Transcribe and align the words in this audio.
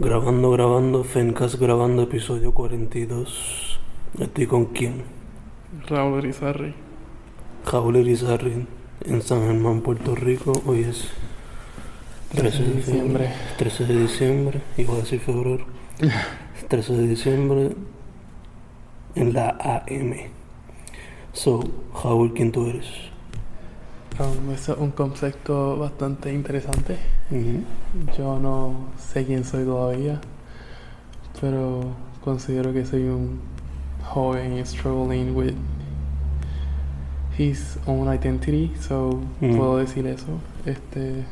Grabando, 0.00 0.52
grabando, 0.52 1.02
Fencast 1.02 1.56
grabando 1.56 2.02
episodio 2.02 2.54
42. 2.54 3.80
Estoy 4.20 4.46
con 4.46 4.66
quién? 4.66 5.02
Raúl 5.88 6.20
Irizarry. 6.20 6.72
Raúl 7.66 7.96
Irizarry 7.96 8.64
en 9.06 9.22
San 9.22 9.40
Germán, 9.40 9.80
Puerto 9.80 10.14
Rico. 10.14 10.52
Hoy 10.66 10.82
es 10.82 11.08
13 12.32 12.62
de 12.62 12.74
diciembre. 12.74 13.32
13 13.56 13.86
de 13.86 14.00
diciembre, 14.02 14.60
iba 14.76 14.94
a 14.94 14.98
decir 14.98 15.18
febrero. 15.18 15.66
13 16.68 16.92
de 16.92 17.08
diciembre 17.08 17.70
en 19.16 19.32
la 19.32 19.48
AM. 19.60 20.14
So, 21.32 21.64
Raúl, 22.04 22.34
¿quién 22.34 22.52
tú 22.52 22.68
eres? 22.68 22.86
Um, 24.18 24.50
eso 24.52 24.72
es 24.72 24.78
un 24.78 24.90
concepto 24.90 25.76
bastante 25.78 26.32
interesante. 26.32 26.98
Yo 28.16 28.38
no 28.40 28.88
sé 28.98 29.24
quién 29.24 29.44
soy 29.44 29.64
todavía, 29.64 30.20
pero 31.40 31.80
considero 32.24 32.72
que 32.72 32.84
soy 32.84 33.02
un 33.02 33.38
joven 34.12 34.64
struggling 34.66 35.36
with 35.36 35.54
his 37.38 37.78
own 37.86 38.12
identity, 38.12 38.72
so 38.80 39.20
Mm. 39.40 39.56
puedo 39.56 39.76
decir 39.78 40.04
eso. 40.08 40.40
Este, 40.66 41.24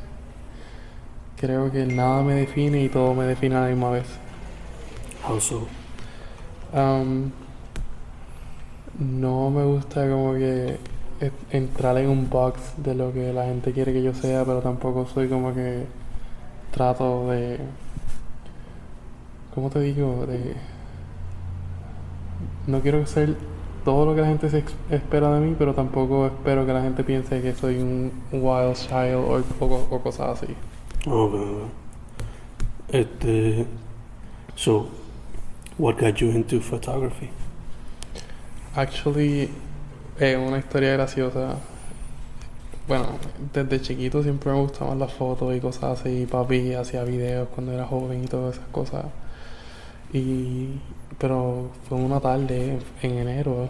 creo 1.37 1.73
que 1.73 1.87
nada 1.87 2.23
me 2.23 2.35
define 2.35 2.85
y 2.85 2.89
todo 2.89 3.15
me 3.15 3.25
define 3.25 3.57
a 3.57 3.63
la 3.63 3.69
misma 3.69 3.91
vez. 3.91 4.07
How 5.29 5.41
so? 5.41 5.67
Um, 6.73 7.33
no 9.01 9.51
me 9.51 9.65
gusta 9.65 10.09
como 10.09 10.35
que 10.35 10.79
entrar 11.51 11.97
en 11.99 12.09
un 12.09 12.29
box 12.29 12.61
de 12.77 12.95
lo 12.95 13.13
que 13.13 13.33
la 13.33 13.45
gente 13.47 13.73
quiere 13.73 13.93
que 13.93 14.03
yo 14.03 14.13
sea, 14.15 14.45
pero 14.45 14.61
tampoco 14.61 15.07
soy 15.07 15.29
como 15.29 15.55
que 15.55 15.85
trato 16.73 17.29
de, 17.31 17.59
¿cómo 19.55 19.71
te 19.71 19.81
digo? 19.81 20.27
De, 20.27 20.55
no 22.67 22.81
quiero 22.81 23.07
ser 23.07 23.37
todo 23.85 24.05
lo 24.07 24.15
que 24.15 24.21
la 24.23 24.27
gente 24.27 24.51
se 24.51 24.65
espera 24.91 25.33
de 25.35 25.41
mí, 25.41 25.55
pero 25.59 25.73
tampoco 25.75 26.27
espero 26.27 26.67
que 26.67 26.73
la 26.73 26.83
gente 26.83 27.05
piense 27.05 27.41
que 27.41 27.55
soy 27.55 27.77
un 27.79 28.11
wild 28.33 28.75
child 28.77 29.15
o, 29.61 29.65
o- 29.65 29.87
o 29.91 30.01
cosas 30.03 30.43
así. 30.43 30.53
Ok, 31.07 31.35
ok. 31.35 31.63
Este. 32.89 33.67
So, 34.57 34.89
what 35.79 35.97
got 36.01 36.17
you 36.17 36.31
into 36.31 36.61
photography? 36.61 37.31
Actually, 38.75 39.51
es 40.19 40.37
una 40.37 40.59
historia 40.59 40.93
graciosa. 40.93 41.57
Bueno, 42.89 43.07
desde 43.53 43.81
chiquito 43.81 44.23
siempre 44.23 44.53
me 44.53 44.61
gustaban 44.61 44.99
las 44.99 45.13
fotos 45.13 45.55
y 45.55 45.61
cosas 45.61 46.01
así. 46.01 46.27
Papi 46.31 46.75
hacía 46.75 47.03
videos 47.05 47.49
cuando 47.55 47.73
era 47.73 47.85
joven 47.87 48.25
y 48.25 48.27
todas 48.27 48.55
esas 48.57 48.69
cosas. 48.69 49.07
Y, 50.13 50.69
pero 51.19 51.71
fue 51.89 51.99
una 51.99 52.21
tarde 52.21 52.79
en 53.03 53.19
enero. 53.19 53.69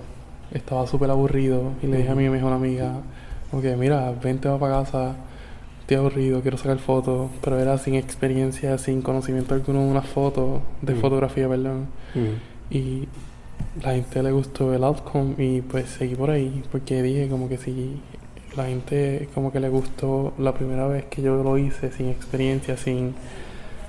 Estaba 0.53 0.87
súper 0.87 1.11
aburrido 1.11 1.73
y 1.83 1.87
le 1.87 1.99
dije 1.99 2.11
a 2.11 2.15
mi 2.15 2.29
mejor 2.29 2.53
amiga, 2.53 3.01
ok, 3.53 3.65
mira, 3.79 4.13
vente 4.23 4.49
va 4.49 4.59
para 4.59 4.83
casa. 4.83 5.17
Estoy 5.81 5.97
aburrido, 5.97 6.43
quiero 6.43 6.59
sacar 6.59 6.79
fotos. 6.79 7.31
Pero 7.43 7.59
era 7.59 7.79
sin 7.79 7.95
experiencia, 7.95 8.77
sin 8.77 9.01
conocimiento 9.03 9.55
alguno 9.55 9.81
de 9.83 9.91
una 9.91 10.03
foto, 10.03 10.61
de 10.83 10.95
Mm. 10.95 11.01
fotografía, 11.01 11.49
perdón. 11.49 11.87
Mm. 12.15 12.75
Y 12.75 13.09
la 13.83 13.95
gente 13.95 14.23
le 14.23 14.33
gustó 14.33 14.73
el 14.75 14.85
outcome 14.85 15.35
y 15.39 15.61
pues 15.61 15.89
seguí 15.91 16.15
por 16.15 16.31
ahí 16.31 16.63
porque 16.73 17.03
dije 17.03 17.29
como 17.29 17.49
que 17.49 17.59
si 17.59 18.01
la 18.57 18.67
gente 18.67 19.29
como 19.35 19.53
que 19.53 19.61
le 19.61 19.69
gustó 19.69 20.33
la 20.39 20.55
primera 20.55 20.87
vez 20.87 21.05
que 21.07 21.21
yo 21.23 21.43
lo 21.43 21.59
hice 21.59 21.93
sin 21.93 22.09
experiencia, 22.09 22.77
sin 22.77 23.15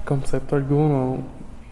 concepto 0.04 0.56
alguno 0.56 1.20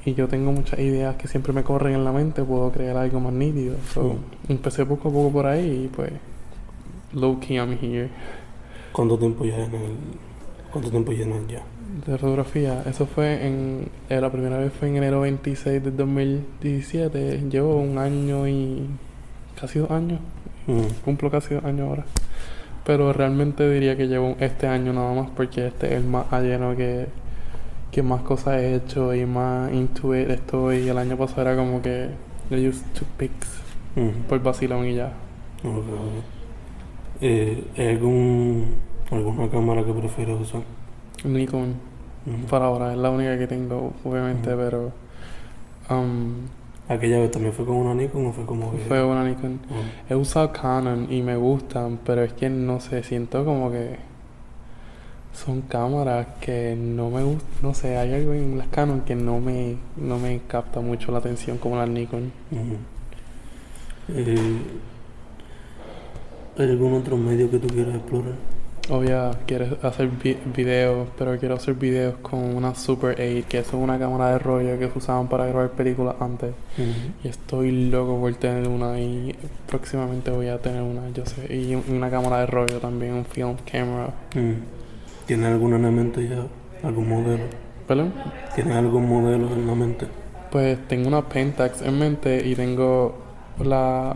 y 0.06 0.14
yo 0.14 0.28
tengo 0.28 0.52
muchas 0.52 0.80
ideas 0.80 1.16
que 1.16 1.28
siempre 1.28 1.52
me 1.52 1.64
corren 1.64 1.96
en 1.96 2.06
la 2.06 2.12
mente, 2.12 2.44
puedo 2.44 2.72
crear 2.72 2.96
algo 2.96 3.20
más 3.20 3.34
nítido. 3.34 3.76
So, 3.94 4.18
empecé 4.48 4.86
poco 4.86 5.10
a 5.10 5.12
poco 5.12 5.32
por 5.32 5.48
ahí 5.48 5.86
y 5.86 5.88
pues 5.88 6.12
low 7.14 7.40
key 7.40 7.56
I'm 7.58 7.78
here. 7.82 8.10
¿Cuánto 8.92 9.18
tiempo 9.18 9.46
ya 9.46 9.56
en 9.56 9.74
el. 9.74 9.92
¿Cuánto 10.72 10.92
tiempo 10.92 11.12
llenas 11.12 11.42
ya? 11.48 11.64
De 12.08 12.18
fotografía, 12.18 12.84
eso 12.88 13.06
fue 13.06 13.46
en. 13.46 13.88
eh, 14.10 14.20
la 14.20 14.32
primera 14.32 14.58
vez 14.58 14.74
fue 14.74 14.88
en 14.88 14.98
enero 14.98 15.22
26 15.22 15.84
del 15.84 15.96
2017. 15.96 17.44
Llevo 17.50 17.76
un 17.78 17.98
año 17.98 18.48
y. 18.48 18.88
casi 19.60 19.80
dos 19.80 19.92
años. 19.92 20.20
Mm. 20.68 20.82
Cumplo 21.04 21.30
casi 21.30 21.54
dos 21.54 21.64
años 21.64 21.88
ahora. 21.88 22.06
Pero 22.86 23.14
realmente 23.14 23.70
diría 23.70 23.96
que 23.96 24.08
llevo 24.08 24.36
este 24.40 24.68
año 24.68 24.94
nada 24.94 25.14
más 25.14 25.30
porque 25.36 25.68
este 25.68 25.88
es 25.88 25.94
el 25.94 26.06
más 26.06 26.26
lleno 26.42 26.76
que. 26.76 27.08
que 27.92 28.02
más 28.04 28.22
cosas 28.24 28.56
he 28.62 28.76
hecho 28.76 29.14
y 29.14 29.26
más 29.26 29.72
into 29.72 30.16
it 30.16 30.30
estoy. 30.30 30.78
Y 30.86 30.90
el 30.90 30.98
año 30.98 31.16
pasado 31.18 31.42
era 31.44 31.56
como 31.56 31.82
que. 31.82 32.10
I 32.52 32.68
used 32.68 32.84
to 32.98 33.06
pics 33.18 33.62
Mm. 33.96 34.24
por 34.28 34.42
vacilón 34.44 34.86
y 34.88 34.96
ya. 34.96 35.14
Ok, 35.64 35.70
ok. 35.78 36.24
Eh, 37.22 37.64
¿Hay 37.78 37.88
algún, 37.88 38.76
alguna 39.10 39.50
cámara 39.50 39.86
que 39.86 39.94
prefieres 39.94 40.38
usar? 40.42 40.62
Nikon, 41.26 41.76
Mm. 42.26 42.46
para 42.50 42.66
ahora, 42.66 42.92
es 42.92 42.98
la 42.98 43.12
única 43.12 43.38
que 43.38 43.46
tengo, 43.48 43.94
obviamente, 44.04 44.50
pero. 44.56 44.92
um, 45.92 46.34
¿Aquella 46.88 47.20
vez 47.20 47.30
también 47.32 47.54
fue 47.54 47.66
con 47.66 47.76
una 47.78 47.94
Nikon 47.96 48.26
o 48.28 48.32
fue 48.34 48.46
como 48.46 48.72
que.? 48.72 48.78
fue 48.80 49.04
una 49.04 49.24
Nikon. 49.24 49.54
Mm. 49.54 50.12
He 50.12 50.16
usado 50.16 50.52
Canon 50.52 51.08
y 51.12 51.22
me 51.22 51.36
gustan, 51.36 52.00
pero 52.06 52.24
es 52.24 52.34
que 52.34 52.50
no 52.50 52.80
sé, 52.80 53.04
siento 53.04 53.44
como 53.46 53.72
que 53.72 53.98
son 55.34 55.62
cámaras 55.62 56.28
que 56.42 56.76
no 56.80 57.10
me 57.10 57.22
gustan, 57.24 57.48
no 57.62 57.74
sé, 57.74 57.98
hay 57.98 58.14
algo 58.14 58.34
en 58.34 58.58
las 58.58 58.68
Canon 58.70 59.02
que 59.02 59.16
no 59.16 59.40
me, 59.40 59.76
no 59.98 60.18
me 60.18 60.40
capta 60.48 60.80
mucho 60.80 61.12
la 61.12 61.18
atención 61.20 61.58
como 61.60 61.76
las 61.76 61.90
Nikon. 61.90 62.32
Ujú. 62.52 64.20
Eh, 64.20 64.58
¿Hay 66.58 66.70
algún 66.70 66.94
otro 66.94 67.18
medio 67.18 67.50
que 67.52 67.60
tú 67.60 67.68
quieras 67.68 67.96
explorar? 67.96 68.34
Obvio, 68.88 69.32
quiero 69.48 69.66
hacer 69.82 70.08
vi- 70.10 70.38
videos, 70.56 71.08
pero 71.18 71.38
quiero 71.40 71.56
hacer 71.56 71.74
videos 71.74 72.16
con 72.22 72.40
una 72.56 72.76
Super 72.76 73.14
8, 73.20 73.48
que 73.50 73.58
es 73.60 73.74
una 73.74 73.98
cámara 73.98 74.30
de 74.34 74.38
rollo 74.40 74.78
que 74.78 74.88
se 74.90 74.98
usaban 75.00 75.28
para 75.28 75.48
grabar 75.48 75.72
películas 75.72 76.16
antes. 76.20 76.54
Y 77.24 77.28
estoy 77.28 77.90
loco 77.90 78.20
por 78.20 78.32
tener 78.36 78.68
una 78.68 79.00
y 79.00 79.36
próximamente 79.68 80.30
voy 80.30 80.50
a 80.50 80.60
tener 80.60 80.84
una, 80.84 81.10
yo 81.10 81.26
sé, 81.26 81.52
y 81.52 81.74
una 81.92 82.12
cámara 82.12 82.42
de 82.42 82.46
rollo 82.46 82.78
también, 82.80 83.14
un 83.16 83.26
film 83.26 83.56
camera. 83.70 84.10
Mm. 84.36 84.54
¿Tienes 85.26 85.48
alguna 85.48 85.78
en 85.78 85.82
la 85.82 85.92
mente 85.92 86.28
ya? 86.28 86.46
¿Algún 86.88 87.10
modelo? 87.10 87.44
¿Perdón? 87.88 88.14
¿Tienes 88.54 88.76
algún 88.76 89.10
modelo 89.10 89.48
en 89.52 89.66
la 89.66 89.74
mente? 89.74 90.06
Pues 90.52 90.78
tengo 90.88 91.08
una 91.08 91.28
Pentax 91.28 91.82
en 91.82 91.98
mente 91.98 92.48
y 92.48 92.54
tengo 92.54 93.16
la 93.64 94.16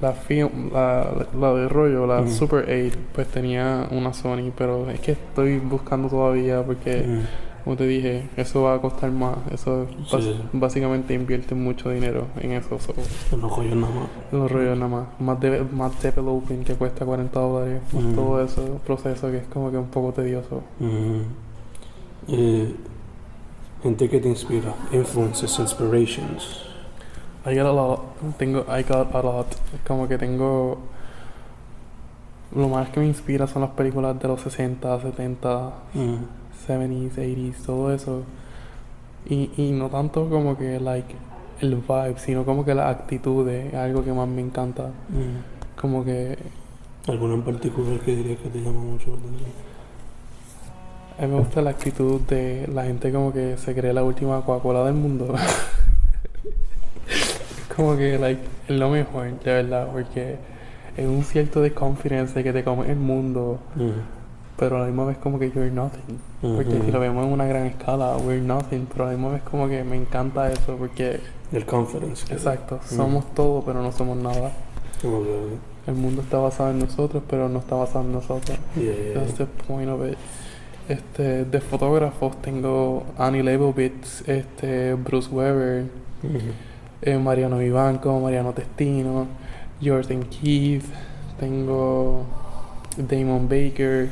la 0.00 0.12
film, 0.12 0.70
la, 0.72 1.26
la 1.38 1.54
de 1.54 1.68
rollo, 1.68 2.06
la 2.06 2.20
Ujú. 2.20 2.30
Super 2.30 2.64
8, 2.70 2.98
pues 3.14 3.26
tenía 3.28 3.88
una 3.90 4.12
Sony, 4.12 4.52
pero 4.56 4.88
es 4.90 5.00
que 5.00 5.12
estoy 5.12 5.58
buscando 5.58 6.08
todavía 6.08 6.62
porque, 6.62 7.02
Mm. 7.02 7.64
como 7.64 7.76
te 7.76 7.86
dije, 7.86 8.28
eso 8.36 8.62
va 8.62 8.74
a 8.74 8.80
costar 8.80 9.10
más. 9.10 9.36
Eso 9.52 9.86
Sí, 10.08 10.40
básicamente 10.52 11.14
invierte 11.14 11.54
mucho 11.56 11.90
dinero 11.90 12.26
en 12.40 12.52
eso. 12.52 12.78
so, 12.78 12.94
En 13.34 13.40
los 13.40 13.50
joyos 13.50 13.74
nada 13.76 13.92
más. 13.92 14.08
los 14.32 14.50
rollos 14.50 14.78
nada 14.78 14.88
más. 14.88 15.06
Más, 15.20 15.40
de, 15.40 15.62
más 15.64 16.00
developing 16.00 16.62
que 16.64 16.74
cuesta 16.74 17.04
40 17.04 17.40
dólares. 17.40 17.82
más 17.92 18.04
Ujú. 18.04 18.12
Todo 18.14 18.42
ese 18.44 18.60
proceso 18.86 19.30
que 19.32 19.38
es 19.38 19.46
como 19.48 19.70
que 19.72 19.76
un 19.78 19.88
poco 19.88 20.12
tedioso. 20.12 20.62
Mm. 20.78 21.22
Eh, 22.28 22.74
gente 23.82 24.08
que 24.08 24.20
te 24.20 24.28
inspira. 24.28 24.74
Influences, 24.92 25.58
inspirations. 25.58 26.67
I 27.50 27.54
got 27.56 27.66
a 27.66 27.72
lot. 27.72 28.00
Tengo, 28.38 28.64
I 28.68 28.82
got 28.82 29.14
a 29.14 29.22
lot. 29.22 29.46
Como 29.86 30.06
que 30.08 30.18
tengo. 30.18 30.78
Lo 32.54 32.68
más 32.68 32.88
que 32.90 33.00
me 33.00 33.06
inspira 33.06 33.46
son 33.46 33.62
las 33.62 33.70
películas 33.72 34.18
de 34.20 34.28
los 34.28 34.40
60, 34.40 35.00
70, 35.00 35.72
Mm. 35.94 36.16
70s, 36.66 37.18
80s, 37.18 37.62
todo 37.64 37.92
eso. 37.92 38.22
Y, 39.28 39.50
y 39.56 39.72
no 39.72 39.88
tanto 39.88 40.28
como 40.30 40.56
que, 40.56 40.80
like, 40.80 41.14
el 41.60 41.76
vibe, 41.76 42.14
sino 42.18 42.44
como 42.44 42.64
que 42.64 42.74
la 42.74 42.88
actitud 42.88 43.48
es 43.48 43.74
algo 43.74 44.02
que 44.04 44.12
más 44.12 44.28
me 44.28 44.40
encanta. 44.40 44.88
Mm. 45.08 45.78
Como 45.80 46.04
que 46.04 46.38
¿Alguna 47.06 47.34
en 47.34 47.42
particular 47.42 47.98
que 48.00 48.14
dirías 48.16 48.38
que 48.38 48.48
te 48.48 48.58
llama 48.60 48.80
mucho 48.80 49.10
la 49.10 49.16
atención? 49.16 49.50
a 51.18 51.22
mí 51.22 51.28
me 51.28 51.38
gusta 51.38 51.62
la 51.62 51.70
actitud 51.70 52.20
de 52.22 52.68
la 52.72 52.84
gente 52.84 53.10
como 53.12 53.32
que 53.32 53.56
se 53.56 53.74
cree 53.74 53.92
la 53.92 54.04
última 54.04 54.40
Coca-Cola 54.44 54.84
del 54.84 54.94
mundo. 54.94 55.34
como 57.74 57.96
que, 57.96 58.18
like, 58.18 58.40
es 58.68 58.76
lo 58.76 58.90
mejor, 58.90 59.38
de 59.40 59.52
verdad, 59.52 59.88
porque 59.92 60.36
es 60.96 61.06
un 61.06 61.22
cierto 61.24 61.60
de 61.62 61.72
confidence 61.72 62.34
de 62.34 62.42
que 62.44 62.52
te 62.52 62.64
comes 62.64 62.88
el 62.88 62.96
mundo. 62.96 63.58
Pero 64.58 64.76
a 64.76 64.80
la 64.80 64.86
misma 64.86 65.04
vez 65.04 65.18
como 65.18 65.38
que 65.38 65.50
you're 65.52 65.70
nothing. 65.70 66.18
Porque 66.40 66.74
Ujú. 66.74 66.84
si 66.86 66.90
lo 66.90 66.98
vemos 66.98 67.24
en 67.24 67.32
una 67.32 67.46
gran 67.46 67.66
escala, 67.66 68.16
we're 68.16 68.40
nothing, 68.40 68.86
pero 68.92 69.04
a 69.04 69.12
la 69.12 69.12
misma 69.16 69.32
vez 69.34 69.42
como 69.42 69.68
que 69.68 69.84
me 69.84 69.96
encanta 69.96 70.50
eso, 70.50 70.76
porque, 70.76 71.20
El 71.52 71.64
confidence. 71.64 72.32
exacto, 72.32 72.80
somos 72.84 73.32
todo, 73.34 73.62
pero 73.64 73.80
no 73.82 73.92
somos 73.92 74.16
nada. 74.16 74.50
El 75.86 75.94
mundo 75.94 76.22
está 76.22 76.38
basado 76.38 76.70
en 76.72 76.80
nosotros, 76.80 77.22
pero 77.30 77.48
no 77.48 77.60
está 77.60 77.76
basado 77.76 78.04
en 78.04 78.12
nosotros. 78.12 78.58
Yeah, 78.76 78.84
yeah, 78.94 79.14
That's 79.14 79.34
the 79.34 79.46
point 79.46 79.88
of 79.88 80.04
it. 80.06 80.18
Este, 80.88 81.44
de 81.44 81.60
fotógrafos 81.60 82.40
tengo 82.42 83.04
Annie 83.16 83.42
Leibovitz, 83.42 84.26
este, 84.28 84.94
Bruce 84.94 85.28
Weber, 85.30 85.84
eh, 87.02 87.18
Mariano 87.18 87.58
Vivanco, 87.58 88.18
Mariano 88.20 88.52
Testino, 88.52 89.26
Jordan 89.82 90.24
Keith, 90.24 90.84
tengo 91.38 92.24
Damon 92.96 93.48
Baker, 93.48 94.08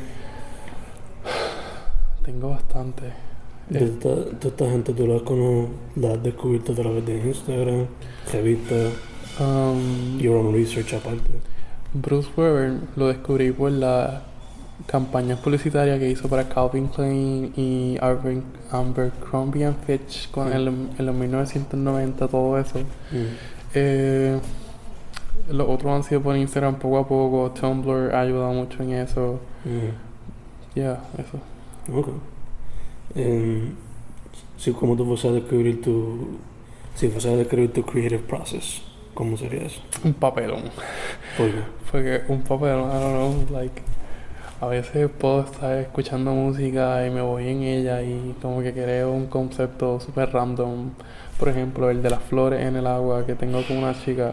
tengo 2.24 2.50
bastante. 2.50 3.12
De 3.68 3.84
esta, 3.84 4.08
de 4.14 4.48
esta 4.48 4.70
gente 4.70 4.92
tú 4.92 5.06
la, 5.08 5.18
cono, 5.24 5.68
la 5.96 6.12
has 6.12 6.22
descubierto 6.22 6.72
a 6.72 6.74
través 6.76 7.04
de 7.04 7.16
Instagram, 7.16 7.86
revistas, 8.32 8.92
Um, 9.38 10.18
your 10.18 10.38
own 10.38 10.54
research 10.54 10.94
aparte. 10.94 11.42
Bruce 11.92 12.28
Weber 12.36 12.80
lo 12.96 13.08
descubrí 13.08 13.52
por 13.52 13.70
la 13.70 14.22
campaña 14.86 15.36
publicitaria 15.36 15.98
que 15.98 16.08
hizo 16.08 16.28
para 16.28 16.48
Calvin 16.48 16.88
Klein 16.88 17.52
y 17.56 17.98
Abercrombie 18.00 19.64
and 19.64 19.84
Fitch 19.84 20.30
con 20.30 20.52
el, 20.52 20.68
en 20.68 21.06
los 21.06 21.14
1990, 21.14 22.28
todo 22.28 22.58
eso. 22.58 22.78
Mm. 22.78 23.24
Eh, 23.74 24.38
los 25.50 25.68
otros 25.68 25.92
han 25.92 26.02
sido 26.02 26.22
por 26.22 26.36
Instagram 26.36 26.76
poco 26.76 26.98
a 26.98 27.06
poco. 27.06 27.50
Tumblr 27.52 28.14
ha 28.14 28.20
ayudado 28.20 28.52
mucho 28.52 28.82
en 28.82 28.92
eso. 28.92 29.40
Mm. 29.64 30.78
Ya, 30.78 31.02
eso. 31.18 31.40
Ok. 31.92 32.08
Em, 33.14 33.72
si 34.56 34.72
como 34.72 34.96
tú 34.96 35.04
fueras 35.04 35.24
a 35.26 35.32
describir 35.32 35.82
tu... 35.82 36.38
Si 36.94 37.08
fueras 37.08 37.26
a 37.26 37.36
describir 37.36 37.72
tu 37.72 37.82
creative 37.82 38.22
process, 38.22 38.82
¿cómo 39.14 39.36
sería 39.36 39.62
eso? 39.62 39.80
Un 40.04 40.14
papelón. 40.14 40.62
¿Por 41.36 41.50
qué? 41.50 41.62
Porque 41.90 42.22
un 42.28 42.42
papelón, 42.42 42.90
I 42.90 43.00
don't 43.00 43.48
know, 43.48 43.58
like. 43.58 43.82
A 44.60 44.66
veces 44.66 45.10
puedo 45.10 45.40
estar 45.42 45.76
escuchando 45.76 46.32
música 46.32 47.06
y 47.06 47.10
me 47.10 47.20
voy 47.20 47.48
en 47.48 47.62
ella 47.62 48.00
y 48.02 48.34
como 48.40 48.62
que 48.62 48.72
creo 48.72 49.12
un 49.12 49.26
concepto 49.26 50.00
súper 50.00 50.32
random. 50.32 50.90
Por 51.38 51.48
ejemplo, 51.50 51.90
el 51.90 52.02
de 52.02 52.08
las 52.10 52.22
flores 52.22 52.62
en 52.64 52.76
el 52.76 52.86
agua 52.86 53.26
que 53.26 53.34
tengo 53.34 53.62
con 53.66 53.76
una 53.78 53.92
chica. 54.02 54.32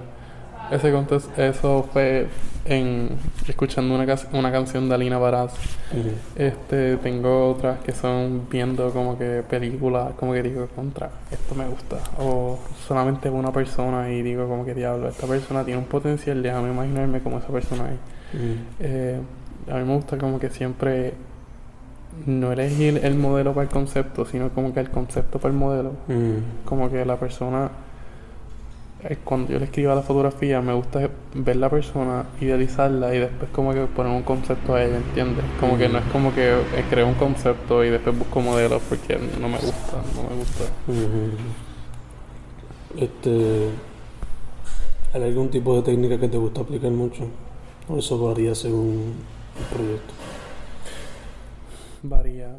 Ese 0.72 0.94
contes- 0.94 1.28
eso 1.38 1.86
fue 1.92 2.28
en 2.64 3.10
escuchando 3.50 3.94
una, 3.94 4.06
una 4.32 4.50
canción 4.52 4.88
de 4.88 4.96
Alina 4.96 5.18
Baraz. 5.18 5.54
Este, 6.38 6.96
tengo 6.98 7.50
otras 7.52 7.80
que 7.80 7.92
son 7.92 8.48
viendo 8.50 8.90
como 8.92 9.18
que 9.18 9.44
películas, 9.48 10.14
como 10.18 10.32
que 10.32 10.42
digo, 10.42 10.68
contra, 10.74 11.10
esto 11.30 11.54
me 11.54 11.68
gusta. 11.68 11.98
O 12.18 12.58
solamente 12.88 13.30
una 13.30 13.52
persona 13.52 14.10
y 14.10 14.22
digo 14.22 14.48
como 14.48 14.64
que 14.64 14.74
diablo, 14.74 15.10
esta 15.10 15.28
persona 15.28 15.66
tiene 15.66 15.80
un 15.80 15.86
potencial, 15.86 16.42
déjame 16.42 16.70
imaginarme 16.72 17.20
como 17.22 17.40
esa 17.40 17.50
persona 17.50 17.90
es. 17.92 18.00
Eh, 18.80 19.20
a 19.70 19.76
mí 19.76 19.84
me 19.86 19.96
gusta 19.96 20.18
como 20.18 20.40
que 20.40 20.50
siempre 20.50 21.14
no 22.26 22.52
elegir 22.52 23.02
el 23.04 23.16
modelo 23.16 23.54
para 23.54 23.66
el 23.66 23.70
concepto, 23.70 24.26
sino 24.26 24.50
como 24.50 24.74
que 24.74 24.80
el 24.80 24.90
concepto 24.90 25.40
para 25.40 25.54
el 25.54 25.60
modelo. 25.60 25.92
Mm. 26.08 26.66
Como 26.66 26.90
que 26.90 27.06
la 27.06 27.18
persona, 27.18 27.72
eh, 29.04 29.18
cuando 29.24 29.52
yo 29.52 29.60
le 29.60 29.66
escribo 29.66 29.94
la 29.94 30.02
fotografía, 30.02 30.62
me 30.62 30.74
gusta 30.74 31.10
ver 31.34 31.56
la 31.56 31.70
persona, 31.70 32.26
idealizarla 32.40 33.14
y 33.16 33.20
después 33.20 33.50
como 33.52 33.74
que 33.74 33.86
poner 33.86 34.14
un 34.14 34.24
concepto 34.24 34.76
a 34.76 34.84
ella, 34.84 34.98
¿entiendes? 34.98 35.46
Como 35.60 35.78
que 35.78 35.90
no 35.90 36.00
es 36.00 36.06
como 36.06 36.34
que 36.34 36.54
eh, 36.54 36.86
creo 36.90 37.08
un 37.08 37.16
concepto 37.16 37.84
y 37.84 37.90
después 37.90 38.18
busco 38.18 38.42
modelos 38.42 38.82
porque 38.88 39.18
no 39.40 39.50
me 39.50 39.58
gusta, 39.58 39.98
no 40.16 40.30
me 40.30 40.36
gusta. 40.36 40.64
Ujú. 40.88 41.32
Este, 42.96 43.70
¿Hay 45.14 45.24
algún 45.24 45.50
tipo 45.50 45.76
de 45.76 45.82
técnica 45.82 46.20
que 46.20 46.28
te 46.28 46.38
gusta 46.38 46.62
aplicar 46.62 46.92
mucho? 46.92 47.28
¿O 47.88 47.98
eso 47.98 48.18
varía 48.24 48.56
según 48.56 49.16
el 49.60 49.66
proyecto? 49.76 50.14
Varía. 52.04 52.56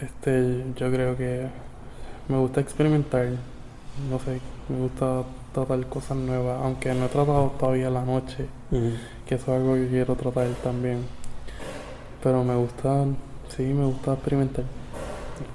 Este, 0.00 0.64
yo 0.76 0.90
creo 0.90 1.16
que 1.16 1.46
me 2.28 2.38
gusta 2.38 2.60
experimentar. 2.60 3.28
No 4.08 4.18
sé, 4.18 4.40
me 4.68 4.80
gusta 4.80 5.24
tratar 5.52 5.84
cosas 5.88 6.16
nuevas, 6.16 6.60
aunque 6.62 6.94
no 6.94 7.06
he 7.06 7.08
tratado 7.08 7.52
todavía 7.58 7.90
la 7.90 8.04
noche, 8.04 8.46
que 9.26 9.34
eso 9.34 9.54
es 9.54 9.60
algo 9.60 9.74
que 9.74 9.88
quiero 9.88 10.14
tratar 10.14 10.48
también. 10.62 11.04
Pero 12.22 12.44
me 12.44 12.54
gusta, 12.54 13.04
sí, 13.48 13.62
me 13.62 13.84
gusta 13.86 14.14
experimentar. 14.14 14.64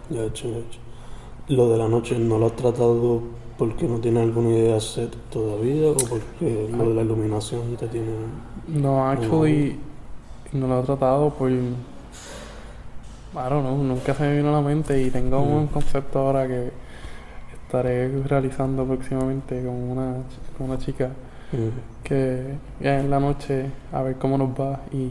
Ya 0.10 0.24
hecho, 0.25 0.50
ya 0.50 0.57
hecho. 0.57 0.80
Lo 1.48 1.69
de 1.69 1.77
la 1.77 1.88
noche 1.88 2.19
no 2.19 2.38
lo 2.38 2.48
has 2.48 2.56
tratado 2.56 3.22
porque 3.57 3.88
no 3.88 4.00
tienes 4.00 4.24
alguna 4.24 4.50
idea 4.50 4.80
set 4.80 5.16
todavía 5.31 5.89
o 5.89 5.95
porque 5.95 6.69
lo 6.72 6.89
de 6.89 6.95
la 6.95 7.01
iluminación 7.01 7.75
te 7.77 7.88
tiene... 7.88 8.12
No, 8.68 9.07
actually, 9.07 9.80
no 10.53 10.68
lo 10.68 10.80
he 10.80 10.83
tratado 10.83 11.30
por. 11.31 11.50
Don't 11.50 11.75
know, 13.65 13.83
nunca 13.83 14.13
se 14.13 14.24
me 14.24 14.38
vino 14.38 14.50
a 14.50 14.53
la 14.53 14.62
mente 14.62 15.01
y 15.01 15.09
tengo 15.09 15.44
Mm. 15.44 15.53
un 15.53 15.68
concepto 15.68 16.19
ahora 16.19 16.47
que 16.47 16.71
estaré 17.65 18.07
realizando 18.24 18.86
próximamente 18.86 19.62
con 19.63 19.74
una, 19.75 20.13
con 20.57 20.69
una 20.69 20.77
chica 20.80 21.09
Ujú. 21.51 21.71
que 22.03 22.56
ya 22.80 23.00
en 23.00 23.09
la 23.09 23.19
noche 23.19 23.65
a 23.92 24.01
ver 24.03 24.15
cómo 24.15 24.38
nos 24.38 24.50
va 24.51 24.80
y, 24.94 25.09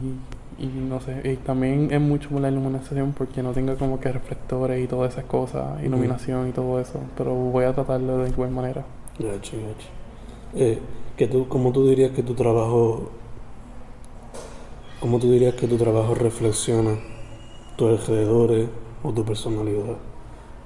y 0.59 0.67
no 0.89 1.01
sé, 1.01 1.21
y 1.31 1.37
también 1.37 1.89
es 1.93 2.01
mucho 2.01 2.31
por 2.31 2.41
la 2.41 2.49
iluminación 2.49 3.13
porque 3.13 3.43
no 3.43 3.51
tengo 3.53 3.75
como 3.77 4.01
que 4.01 4.11
reflectores 4.11 4.83
y 4.83 4.87
todas 4.87 5.13
esas 5.13 5.25
cosas, 5.25 5.83
iluminación 5.85 6.49
y 6.49 6.53
todo 6.53 6.81
eso, 6.81 7.01
pero 7.19 7.35
voy 7.35 7.65
a 7.65 7.75
tratarlo 7.75 8.19
de 8.19 8.31
igual 8.31 8.51
manera. 8.51 8.85
Ya 9.19 9.35
hecho. 9.35 9.57
Eh, 10.55 10.79
que 11.17 11.27
tú, 11.29 11.47
¿Cómo 11.49 11.71
tú 11.73 11.87
dirías 11.89 12.13
que 12.13 12.23
tu 12.23 12.33
trabajo... 12.35 13.11
¿Cómo 15.05 15.19
tú 15.19 15.31
dirías 15.31 15.53
que 15.53 15.69
tu 15.69 15.77
trabajo 15.77 16.15
reflexiona 16.15 16.97
tus 17.77 17.91
alrededores 17.91 18.71
o 19.03 19.12
tu 19.12 19.23
personalidad? 19.23 19.99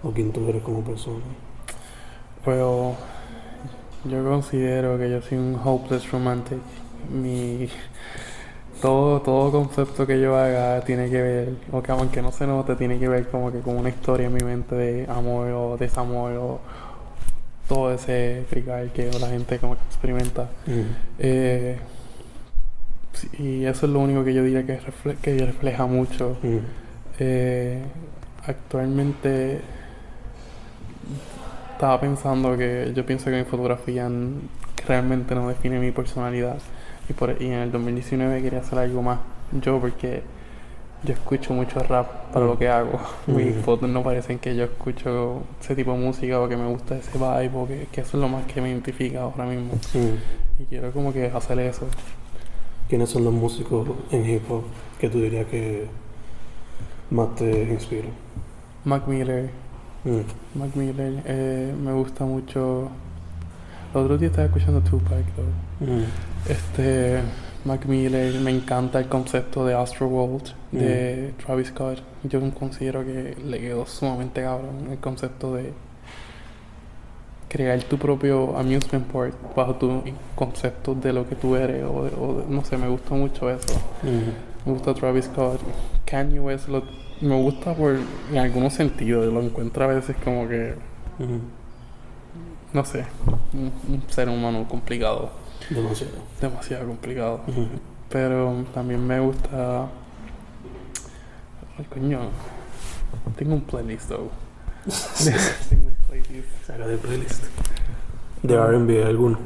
O 0.04 0.12
quién 0.12 0.30
tú 0.30 0.48
eres 0.48 0.62
como 0.62 0.84
persona. 0.84 1.24
Pero 2.44 2.94
yo 4.04 4.24
considero 4.24 4.96
que 4.96 5.10
yo 5.10 5.20
soy 5.22 5.38
un 5.38 5.60
hopeless 5.64 6.08
romantic. 6.12 6.60
Mi 7.12 7.68
todo, 8.80 9.20
todo 9.22 9.50
concepto 9.50 10.06
que 10.06 10.20
yo 10.20 10.36
haga 10.36 10.82
tiene 10.82 11.10
que 11.10 11.20
ver, 11.20 11.54
o 11.72 11.82
que 11.82 11.90
aunque 11.90 12.22
no 12.22 12.30
se 12.30 12.46
note, 12.46 12.76
tiene 12.76 13.00
que 13.00 13.08
ver 13.08 13.26
como 13.30 13.50
que 13.50 13.58
con 13.58 13.76
una 13.76 13.88
historia 13.88 14.28
en 14.28 14.34
mi 14.34 14.44
mente 14.44 14.76
de 14.76 15.06
amor 15.10 15.48
o 15.48 15.76
desamor 15.76 16.32
o 16.34 16.60
todo 17.68 17.92
ese 17.92 18.44
fricar 18.48 18.86
que 18.92 19.10
la 19.18 19.30
gente 19.30 19.58
como 19.58 19.74
que 19.74 19.82
experimenta. 19.82 20.42
Ujú. 20.64 20.84
Eh, 21.18 21.76
y 23.38 23.64
eso 23.64 23.86
es 23.86 23.92
lo 23.92 24.00
único 24.00 24.24
que 24.24 24.34
yo 24.34 24.42
diría 24.42 24.64
que, 24.66 24.80
refle- 24.80 25.16
que 25.22 25.36
refleja 25.44 25.86
mucho. 25.86 26.36
Ujú. 26.42 26.60
eh, 27.18 27.82
actualmente 28.46 29.60
estaba 31.72 32.00
pensando 32.00 32.56
que 32.56 32.92
yo 32.94 33.04
pienso 33.06 33.26
que 33.26 33.38
mi 33.38 33.44
fotografía 33.44 34.08
realmente 34.86 35.34
no 35.34 35.48
define 35.48 35.78
mi 35.78 35.90
personalidad. 35.92 36.56
Y, 37.08 37.12
por, 37.12 37.40
y 37.40 37.46
en 37.46 37.52
el 37.54 37.72
2019 37.72 38.42
quería 38.42 38.60
hacer 38.60 38.78
algo 38.78 39.02
más 39.02 39.18
yo 39.62 39.80
porque 39.80 40.22
yo 41.04 41.14
escucho 41.14 41.54
mucho 41.54 41.78
rap 41.80 42.06
para 42.32 42.44
lo 42.44 42.58
que 42.58 42.68
hago. 42.68 43.00
Mis 43.26 43.56
Mm. 43.56 43.60
fotos 43.60 43.88
no 43.88 44.02
parecen 44.02 44.38
que 44.38 44.54
yo 44.56 44.64
escucho 44.64 45.42
ese 45.60 45.74
tipo 45.76 45.92
de 45.92 45.98
música 45.98 46.40
o 46.40 46.48
que 46.48 46.56
me 46.56 46.66
gusta 46.68 46.96
ese 46.96 47.12
vibe 47.16 47.50
o 47.54 47.66
que, 47.66 47.86
que 47.92 48.00
eso 48.02 48.16
es 48.16 48.20
lo 48.20 48.28
más 48.28 48.44
que 48.46 48.60
me 48.60 48.70
identifica 48.70 49.22
ahora 49.22 49.44
mismo. 49.46 49.72
Y 50.58 50.64
quiero 50.64 50.90
como 50.92 51.12
que 51.12 51.26
hacer 51.26 51.58
eso 51.60 51.86
¿Quiénes 52.88 53.10
son 53.10 53.24
los 53.24 53.32
músicos 53.32 53.88
en 54.10 54.28
hip 54.28 54.50
hop 54.50 54.62
que 54.98 55.08
tú 55.08 55.20
dirías 55.20 55.46
que 55.46 55.86
más 57.10 57.34
te 57.34 57.64
inspiran? 57.64 58.12
Mac 58.84 59.06
Miller 59.06 59.50
Mm. 60.04 60.58
Mac 60.58 60.74
Miller 60.76 61.22
eh, 61.26 61.74
me 61.78 61.92
gusta 61.92 62.24
mucho. 62.24 62.88
El 63.94 64.00
otro 64.00 64.18
día 64.18 64.28
estaba 64.28 64.46
escuchando 64.46 64.80
Tupac. 64.80 65.24
Mm. 65.80 66.50
Este, 66.50 67.20
Mac 67.64 67.84
Miller, 67.86 68.40
me 68.40 68.50
encanta 68.50 69.00
el 69.00 69.08
concepto 69.08 69.66
de 69.66 69.74
Astro 69.74 70.06
World 70.06 70.52
de 70.72 71.34
Travis 71.44 71.68
Scott. 71.68 72.02
Yo 72.24 72.40
considero 72.52 73.04
que 73.04 73.36
le 73.44 73.60
quedó 73.60 73.86
sumamente 73.86 74.42
cabrón 74.42 74.88
el 74.90 74.98
concepto 74.98 75.54
de 75.54 75.72
crear 77.48 77.82
tu 77.84 77.96
propio 77.98 78.56
amusement 78.58 79.06
park 79.10 79.34
bajo 79.56 79.74
tu 79.76 80.02
concepto 80.34 80.94
de 80.94 81.12
lo 81.12 81.28
que 81.28 81.34
tú 81.34 81.56
eres. 81.56 81.84
O, 81.84 82.08
o 82.20 82.44
no 82.48 82.64
sé, 82.64 82.76
me 82.76 82.88
gustó 82.88 83.14
mucho 83.14 83.48
eso. 83.50 83.74
Me 84.02 84.72
gusta 84.72 84.92
Travis 84.94 85.24
Scott. 85.26 85.60
Kanye 86.04 86.40
West 86.40 86.68
lo- 86.68 86.82
me 87.20 87.34
gusta 87.40 87.74
por 87.74 87.96
en 88.30 88.38
algunos 88.38 88.72
sentidos. 88.74 89.32
Lo 89.32 89.40
encuentro 89.42 89.84
a 89.84 89.88
veces 89.88 90.14
como 90.24 90.46
que 90.48 90.74
no 92.72 92.84
sé, 92.84 93.04
un, 93.54 93.72
un 93.88 94.02
ser 94.08 94.28
humano 94.28 94.66
complicado, 94.68 95.30
Demasiado. 95.70 96.12
demasiado 96.40 96.86
complicado. 96.86 97.40
Pero 98.10 98.64
también 98.74 99.04
me 99.06 99.18
gusta. 99.20 99.88
Ay, 101.78 101.84
coño. 101.88 102.20
Tengo 103.36 103.54
un 103.54 103.62
playlist, 103.62 104.08
though. 104.10 104.30
Tengo. 105.70 105.87
Saca 106.66 106.86
de 106.86 106.96
playlist. 106.98 107.44
De 108.42 108.54
R&B 108.54 109.04
alguno. 109.04 109.38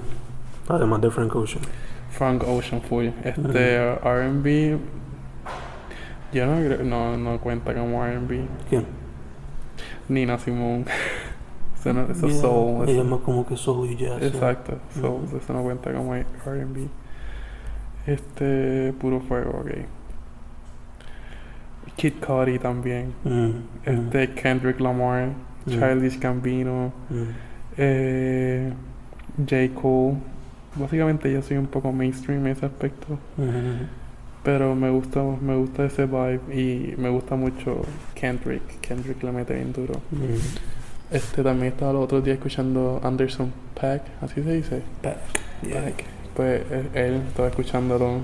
Además 0.68 1.00
de 1.00 1.10
Frank 1.10 1.34
Ocean. 1.36 1.62
Frank 2.10 2.42
Ocean 2.46 2.82
full. 2.82 3.06
Este 3.24 3.94
RB. 3.94 4.78
Yo 6.32 6.46
no 6.46 6.56
creo, 6.64 6.82
no, 6.82 7.16
no 7.16 7.38
cuenta 7.40 7.74
como 7.74 8.04
R&B. 8.04 8.46
¿Quién? 8.68 8.86
Nina 10.08 10.38
Simone. 10.38 10.84
eso 11.78 11.92
no, 11.92 12.02
eso 12.10 12.26
es 12.26 12.32
Yeah, 12.34 12.42
soul. 12.42 12.88
Ella 12.88 13.00
es 13.02 13.06
más 13.06 13.20
como 13.20 13.46
que 13.46 13.56
soul 13.56 13.90
y 13.90 13.96
jazz. 13.96 14.22
Exacto, 14.22 14.78
soul. 15.00 15.22
Ujú. 15.24 15.36
Eso 15.36 15.52
no 15.52 15.62
cuenta 15.62 15.92
como 15.92 16.14
R&B. 16.14 16.88
Este, 18.06 18.92
puro 19.00 19.20
fuego, 19.20 19.60
ok. 19.60 19.70
Kid 21.96 22.14
Cudi 22.26 22.58
también. 22.58 23.14
Mm, 23.22 23.30
mm, 23.30 23.62
Este, 23.84 24.34
Kendrick 24.34 24.80
Lamar. 24.80 25.28
Mm. 25.66 25.70
Childish 25.70 26.18
Gambino. 26.20 26.92
mm, 27.10 27.22
Eh, 27.78 28.72
J. 29.38 29.74
Cole. 29.80 30.16
Básicamente 30.76 31.30
yo 31.32 31.42
soy 31.42 31.56
un 31.58 31.66
poco 31.66 31.92
mainstream 31.92 32.44
en 32.46 32.52
ese 32.52 32.66
aspecto. 32.66 33.18
Pero 34.42 34.74
me 34.74 34.90
gusta, 34.90 35.22
me 35.40 35.54
gusta 35.56 35.84
ese 35.84 36.06
vibe 36.06 36.40
y 36.52 36.94
me 36.96 37.08
gusta 37.10 37.36
mucho 37.36 37.82
Kendrick. 38.14 38.80
Kendrick 38.80 39.22
le 39.22 39.32
mete 39.32 39.54
bien 39.54 39.72
duro. 39.72 39.94
Mm. 40.10 41.14
Este 41.14 41.42
también 41.42 41.72
estaba 41.74 41.92
los 41.92 42.04
otros 42.04 42.24
días 42.24 42.36
escuchando 42.38 43.00
Anderson 43.04 43.52
Pack, 43.78 44.02
así 44.22 44.42
se 44.42 44.52
dice. 44.54 44.82
Back. 45.02 45.16
Yeah. 45.62 45.92
Pues 46.34 46.62
él, 46.72 46.88
él 46.94 47.14
estaba 47.28 47.48
escuchándolo. 47.48 48.20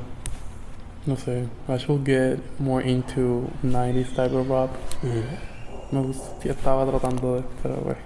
No 1.07 1.17
sé, 1.17 1.45
I 1.69 1.77
should 1.77 2.05
get 2.05 2.39
more 2.59 2.87
into 2.89 3.45
90s 3.63 4.09
type 4.15 4.35
of 4.35 4.49
rap. 4.49 4.71
Mm. 5.03 5.58
Me 5.91 6.13
sí 6.13 6.49
estaba 6.49 6.85
tratando 6.85 7.37
de, 7.37 7.43
pero 7.63 7.77
pues, 7.77 7.97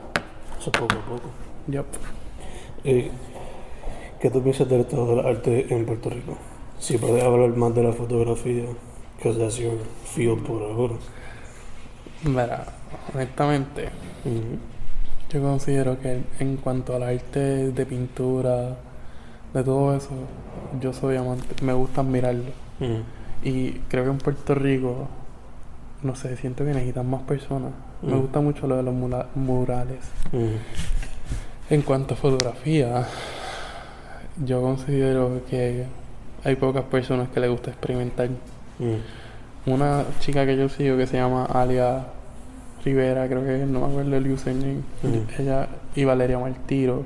Eso 0.60 0.70
poco 0.72 0.94
a 0.94 1.04
poco. 1.04 1.28
yep. 1.68 1.86
Eh, 2.84 3.10
¿Qué 4.20 4.30
tú 4.30 4.40
piensas 4.40 4.68
del 4.68 4.82
estado 4.82 5.16
del 5.16 5.26
arte 5.26 5.66
en 5.74 5.84
Puerto 5.84 6.08
Rico? 6.10 6.36
Si 6.78 6.96
puedes 6.98 7.22
hablar 7.24 7.50
más 7.56 7.74
de 7.74 7.82
la 7.82 7.92
fotografía, 7.92 8.64
que 9.20 9.32
that's 9.32 9.56
your 9.56 9.78
field 10.04 10.44
por 10.44 10.62
ahora. 10.62 10.94
Mira, 12.24 12.66
honestamente, 13.12 13.88
yo 15.28 15.42
considero 15.42 15.98
que 16.00 16.22
en 16.38 16.56
cuanto 16.58 16.94
al 16.94 17.02
arte 17.02 17.72
de 17.72 17.86
pintura, 17.86 18.76
de 19.52 19.64
todo 19.64 19.96
eso, 19.96 20.10
yo 20.80 20.92
soy 20.92 21.16
amante, 21.16 21.46
me 21.62 21.72
gusta 21.72 22.00
admirarlo. 22.00 22.52
Y 23.42 23.72
creo 23.88 24.04
que 24.04 24.10
en 24.10 24.18
Puerto 24.18 24.54
Rico, 24.54 25.08
no 26.02 26.14
sé, 26.14 26.36
siento 26.36 26.64
que 26.64 26.72
necesitan 26.72 27.08
más 27.08 27.22
personas. 27.22 27.70
Me 28.02 28.14
Mm. 28.14 28.20
gusta 28.22 28.40
mucho 28.40 28.66
lo 28.66 28.76
de 28.76 28.82
los 28.82 28.94
murales. 29.34 29.98
mm, 30.32 31.72
En 31.74 31.82
cuanto 31.82 32.14
a 32.14 32.16
fotografía, 32.16 33.06
yo 34.44 34.60
considero 34.60 35.40
que 35.48 35.86
hay 36.44 36.56
pocas 36.56 36.84
personas 36.84 37.28
que 37.30 37.40
les 37.40 37.50
gusta 37.50 37.70
experimentar. 37.70 38.28
mm, 38.78 39.70
Una 39.70 40.04
chica 40.18 40.44
que 40.44 40.56
yo 40.56 40.68
sigo 40.68 40.96
que 40.96 41.06
se 41.06 41.16
llama 41.16 41.44
Alia 41.44 42.04
Rivera, 42.84 43.28
creo 43.28 43.44
que 43.44 43.64
no 43.64 43.78
me 43.80 43.86
acuerdo 43.86 44.16
el 44.16 44.32
username. 44.32 44.80
Ella 45.38 45.68
y 45.94 46.04
Valeria 46.04 46.36
Martiro. 46.40 47.04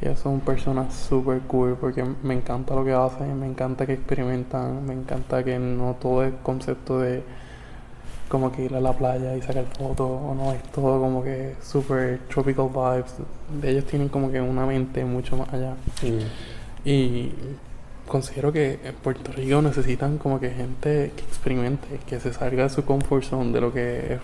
Ellas 0.00 0.20
son 0.20 0.38
personas 0.38 0.94
super 0.94 1.40
cool 1.40 1.76
porque 1.80 2.04
me 2.22 2.34
encanta 2.34 2.76
lo 2.76 2.84
que 2.84 2.92
hacen, 2.92 3.36
me 3.40 3.46
encanta 3.46 3.84
que 3.84 3.94
experimentan, 3.94 4.86
me 4.86 4.94
encanta 4.94 5.42
que 5.42 5.58
no 5.58 5.96
todo 6.00 6.22
es 6.22 6.32
concepto 6.44 7.00
de 7.00 7.24
como 8.28 8.52
que 8.52 8.64
ir 8.64 8.74
a 8.74 8.80
la 8.80 8.92
playa 8.92 9.36
y 9.36 9.42
sacar 9.42 9.64
fotos 9.76 10.08
o 10.08 10.34
no, 10.34 10.52
es 10.52 10.62
todo 10.72 11.00
como 11.00 11.22
que 11.22 11.54
super 11.62 12.18
tropical 12.28 12.68
vibes. 12.68 13.14
Ellos 13.62 13.84
tienen 13.86 14.08
como 14.08 14.30
que 14.30 14.40
una 14.40 14.66
mente 14.66 15.04
mucho 15.04 15.36
más 15.36 15.52
allá. 15.52 15.74
mm, 16.02 16.88
Y 16.88 17.32
considero 18.06 18.52
que 18.52 18.78
en 18.84 18.94
Puerto 18.96 19.32
Rico 19.32 19.60
necesitan 19.62 20.18
como 20.18 20.38
que 20.40 20.50
gente 20.50 21.12
que 21.16 21.22
experimente, 21.22 22.00
que 22.06 22.20
se 22.20 22.32
salga 22.32 22.64
de 22.64 22.70
su 22.70 22.84
comfort 22.84 23.24
zone, 23.24 23.52
de 23.52 23.60
lo 23.60 23.72
que 23.72 24.14
es, 24.14 24.20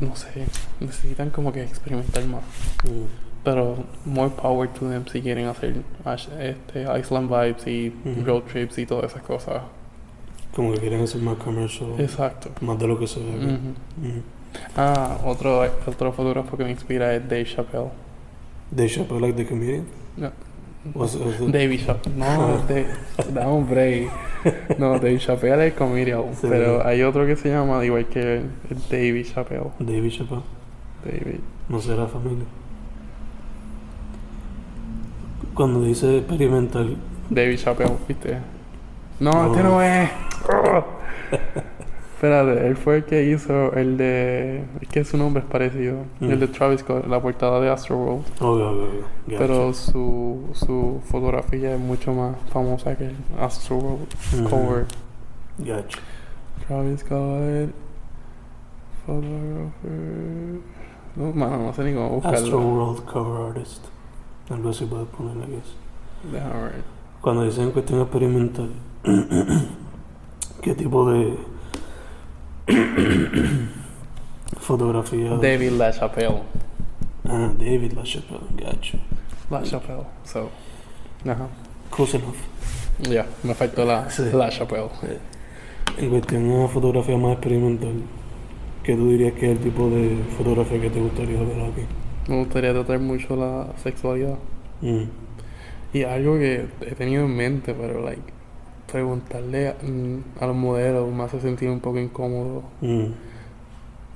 no 0.00 0.16
sé, 0.16 0.46
necesitan 0.80 1.30
como 1.30 1.52
que 1.52 1.62
experimentar 1.62 2.24
más. 2.26 2.42
mm, 2.84 3.44
Pero 3.44 3.76
more 4.04 4.30
power 4.30 4.68
to 4.68 4.88
them 4.88 5.04
si 5.06 5.20
quieren 5.20 5.46
hacer 5.46 5.82
este, 6.40 6.82
Island 6.98 7.28
vibes 7.28 7.66
y 7.66 7.92
road 8.24 8.42
trips 8.42 8.78
y 8.78 8.86
todas 8.86 9.10
esas 9.10 9.22
cosas. 9.22 9.62
Como 10.54 10.72
que 10.74 10.80
quieren 10.80 11.02
hacer 11.02 11.20
más 11.22 11.36
commercial, 11.36 11.90
Exacto. 11.98 12.50
más 12.60 12.78
de 12.78 12.86
lo 12.86 12.98
que 12.98 13.06
se 13.06 13.20
ve. 13.20 13.58
Ah, 14.76 15.18
otro, 15.24 15.62
otro 15.86 16.12
fotógrafo 16.12 16.56
que 16.58 16.64
me 16.64 16.70
inspira 16.70 17.14
es 17.14 17.22
Dave 17.28 17.44
Chappelle. 17.46 17.88
Dave 18.70 18.88
Chappelle, 18.90 19.20
like 19.20 19.36
the 19.42 19.46
comedian? 19.48 19.84
No. 20.16 20.30
Was, 20.94 21.14
was 21.14 21.40
it- 21.40 21.48
David 21.52 21.80
Chappelle. 21.86 22.16
No, 22.16 22.58
de, 22.66 22.86
da 23.32 23.48
un 23.48 23.66
break. 23.68 24.10
No, 24.78 24.94
Dave 24.98 25.18
Chappelle 25.18 25.68
es 25.68 25.74
comedian. 25.74 26.22
Sí. 26.40 26.46
Pero 26.50 26.84
hay 26.86 27.02
otro 27.02 27.24
que 27.26 27.36
se 27.36 27.48
llama 27.48 27.82
igual 27.84 28.06
que 28.06 28.36
él, 28.38 28.50
David 28.90 29.26
Chappelle. 29.32 29.70
David 29.78 30.10
Chappelle. 30.10 30.42
David. 31.04 31.40
No 31.68 31.80
será 31.80 32.06
familia. 32.06 32.44
Cuando 35.54 35.82
dice 35.82 36.18
experimental, 36.18 36.96
David 37.30 37.58
Chappelle, 37.58 37.92
¿viste? 38.08 38.38
No, 39.20 39.46
este 39.46 39.62
no 39.62 39.80
es. 39.82 40.10
Espérate, 42.14 42.66
él 42.68 42.76
fue 42.76 42.96
el 42.98 43.04
que 43.04 43.24
hizo 43.24 43.72
el 43.72 43.96
de. 43.96 44.62
Es 44.80 44.88
que 44.88 45.04
su 45.04 45.16
nombre 45.16 45.42
es 45.42 45.48
parecido. 45.48 46.04
Mm. 46.20 46.30
El 46.30 46.38
de 46.40 46.46
Travis 46.48 46.80
Scott, 46.80 47.06
la 47.08 47.20
portada 47.20 47.58
de 47.60 47.68
Astroworld. 47.68 48.24
obvio, 48.40 48.70
obvio, 48.70 48.82
obvio. 48.84 49.00
Gotcha. 49.26 49.38
Pero 49.38 49.72
su, 49.72 50.48
su 50.52 51.00
fotografía 51.10 51.74
es 51.74 51.80
mucho 51.80 52.12
más 52.14 52.36
famosa 52.52 52.96
que 52.96 53.06
el 53.06 53.16
Astroworld 53.40 54.06
Ujú. 54.40 54.48
cover. 54.50 54.84
Gotcha. 55.58 55.98
Travis 56.68 57.00
Scott. 57.00 57.70
Photographer. 59.04 60.60
No, 61.16 61.32
mano, 61.34 61.58
no 61.58 61.72
sé 61.74 61.82
ni 61.84 61.92
cómo 61.94 62.08
buscarlo. 62.10 62.38
Astro 62.38 62.58
World 62.60 63.04
Cover 63.04 63.48
Artist. 63.50 63.84
Algo 64.48 64.70
así 64.70 64.84
puedes 64.86 65.08
poner, 65.08 65.36
I 65.48 65.50
guess. 65.52 65.74
Déjame 66.32 66.62
ver. 66.62 66.84
Cuando 67.20 67.42
dicen 67.44 67.70
cuestión 67.72 68.00
experimental, 68.00 68.70
¿qué 70.62 70.74
tipo 70.74 71.10
de 71.10 71.36
fotografía? 74.60 75.30
David 75.36 75.72
LaChapelle. 75.72 76.42
Ah, 77.28 77.52
David 77.58 77.92
LaChapelle, 77.92 78.40
gotcha. 78.58 78.98
LaChapelle. 79.50 80.04
So. 80.24 80.48
Ajá. 81.26 81.48
Close 81.90 82.16
enough. 82.16 82.36
Ya, 83.10 83.26
me 83.42 83.54
faltó 83.54 83.84
la 83.84 84.08
Sí. 84.10 84.22
LaChapelle. 84.32 84.88
En 85.98 86.10
cuestión 86.10 86.48
de 86.48 86.54
una 86.54 86.68
fotografía 86.68 87.16
más 87.18 87.32
experimental, 87.32 87.92
¿qué 88.82 88.94
tú 88.96 89.10
dirías 89.10 89.32
que 89.34 89.52
es 89.52 89.58
el 89.58 89.64
tipo 89.64 89.88
de 89.90 90.16
fotografía 90.36 90.80
que 90.80 90.90
te 90.90 91.00
gustaría 91.00 91.38
ver 91.40 91.60
aquí? 91.70 91.82
Me 92.28 92.38
gustaría 92.38 92.72
tratar 92.72 92.98
mucho 93.00 93.36
la 93.36 93.66
sexualidad. 93.82 94.38
Mm, 94.80 95.02
Y 95.94 96.04
algo 96.04 96.38
que 96.38 96.64
he 96.80 96.94
tenido 96.94 97.26
en 97.26 97.36
mente, 97.36 97.74
pero, 97.74 98.02
like, 98.02 98.22
preguntarle 98.92 99.68
a, 99.68 99.72
mm, 99.82 100.22
a 100.40 100.46
los 100.46 100.56
modelos 100.56 101.10
me 101.12 101.24
hace 101.24 101.40
sentir 101.40 101.68
un 101.70 101.80
poco 101.80 101.98
incómodo. 101.98 102.62
mm, 102.80 103.06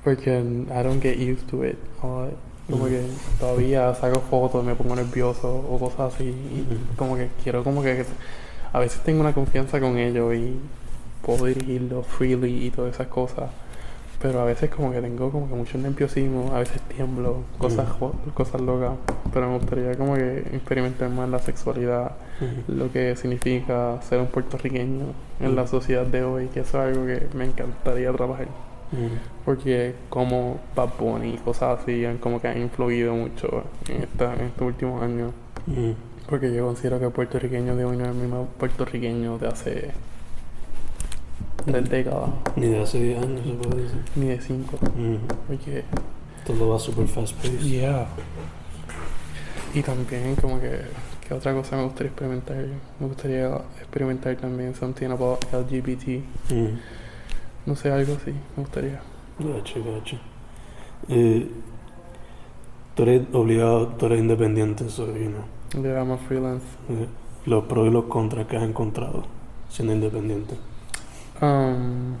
Porque 0.03 0.39
I 0.39 0.83
don't 0.83 1.01
get 1.01 1.17
used 1.17 1.47
to 1.49 1.65
it. 1.65 1.75
O, 2.01 2.27
como 2.69 2.85
Mm. 2.85 2.89
que 2.89 3.01
todavía 3.39 3.93
saco 3.95 4.19
fotos, 4.21 4.63
me 4.63 4.75
pongo 4.75 4.95
nervioso 4.95 5.53
o 5.69 5.77
cosas 5.79 6.13
así. 6.13 6.25
Y 6.25 6.61
Mm. 6.61 6.95
como 6.97 7.15
que 7.17 7.29
quiero 7.43 7.63
como 7.63 7.81
que... 7.81 8.05
A 8.73 8.79
veces 8.79 9.01
tengo 9.03 9.21
una 9.21 9.33
confianza 9.33 9.79
con 9.79 9.97
ellos 9.97 10.33
y 10.35 10.53
puedo 11.25 11.45
dirigirlo 11.45 12.03
freely 12.03 12.67
y 12.67 12.69
todas 12.71 12.93
esas 12.93 13.07
cosas. 13.07 13.49
Pero 14.21 14.41
a 14.41 14.45
veces 14.45 14.69
como 14.71 14.91
que 14.91 14.99
tengo 14.99 15.29
como 15.31 15.47
que 15.47 15.53
mucho 15.53 15.77
nerviosismo, 15.77 16.51
a 16.53 16.59
veces 16.59 16.81
tiemblo, 16.83 17.43
cosas, 17.59 17.87
Mm. 17.99 18.29
cosas 18.33 18.61
locas. 18.61 18.93
Pero 19.31 19.47
me 19.49 19.57
gustaría 19.57 19.95
como 19.95 20.15
que 20.15 20.39
experimentar 20.53 21.09
más 21.09 21.29
la 21.29 21.37
sexualidad, 21.39 22.13
mm, 22.41 22.71
lo 22.79 22.91
que 22.91 23.15
significa 23.15 24.01
ser 24.01 24.19
un 24.19 24.27
puertorriqueño 24.27 25.05
en 25.39 25.55
la 25.55 25.67
sociedad 25.67 26.05
de 26.05 26.23
hoy, 26.23 26.47
que 26.47 26.61
eso 26.61 26.81
es 26.83 26.95
algo 26.95 27.05
que 27.05 27.27
me 27.37 27.45
encantaría 27.45 28.11
trabajar. 28.11 28.47
Porque 29.45 29.93
como 30.09 30.59
Bad 30.75 30.89
Bunny 30.97 31.33
y 31.35 31.37
cosas 31.37 31.79
así 31.81 32.05
han 32.05 32.17
como 32.17 32.41
que 32.41 32.47
han 32.47 32.57
influido 32.61 33.13
mucho 33.13 33.63
en, 33.89 34.03
esta, 34.03 34.33
en 34.33 34.45
estos 34.45 34.65
últimos 34.67 35.03
años. 35.03 35.31
Porque 36.29 36.53
yo 36.53 36.65
considero 36.65 36.97
que 36.99 37.05
el 37.05 37.11
puertorriqueño 37.11 37.75
de 37.75 37.85
hoy 37.85 37.97
no 37.97 38.05
es 38.05 38.09
el 38.11 38.15
mismo 38.15 38.47
puertorriqueño 38.57 39.37
de 39.37 39.47
hace 39.47 39.91
tres 41.67 41.89
décadas, 41.89 42.29
Ni 42.55 42.67
de 42.67 42.81
hace 42.81 42.99
10 43.01 43.23
años 43.23 43.41
se 43.45 43.53
puede 43.53 43.83
decir. 43.83 44.01
ni 44.15 44.25
de 44.27 44.41
cinco. 44.41 44.77
Mm, 44.95 45.15
Porque, 45.47 45.83
Todo 46.45 46.69
va 46.69 46.79
super 46.79 47.07
fast 47.07 47.35
paced. 47.35 47.59
yeah. 47.59 48.07
Y 49.73 49.81
también 49.83 50.35
como 50.37 50.59
que, 50.59 50.79
¿qué 51.27 51.33
otra 51.33 51.53
cosa 51.53 51.75
me 51.75 51.83
gustaría 51.83 52.07
experimentar? 52.11 52.57
Me 52.99 53.07
gustaría 53.07 53.47
experimentar 53.79 54.35
también 54.37 54.73
something 54.73 55.07
about 55.07 55.43
LGBT. 55.53 56.21
Mm. 56.51 56.77
No 57.65 57.75
sé, 57.75 57.91
algo 57.91 58.13
así, 58.15 58.31
me 58.31 58.63
gustaría. 58.63 59.01
Gacho, 59.39 59.83
gacho. 59.83 60.17
Eh, 61.09 61.47
tú 62.95 63.03
eres 63.03 63.23
obligado, 63.33 63.87
tú 63.89 64.05
eres 64.07 64.19
independiente, 64.19 64.89
so, 64.89 65.05
you 65.15 65.29
know, 65.29 65.83
De 65.83 66.03
más 66.05 66.19
freelance. 66.21 66.65
eh, 66.89 67.07
los 67.45 67.65
pros 67.65 67.87
y 67.87 67.91
los 67.91 68.05
contras 68.05 68.47
que 68.47 68.57
has 68.57 68.63
encontrado 68.63 69.23
siendo 69.69 69.93
independiente. 69.93 70.55
Um, 71.41 72.17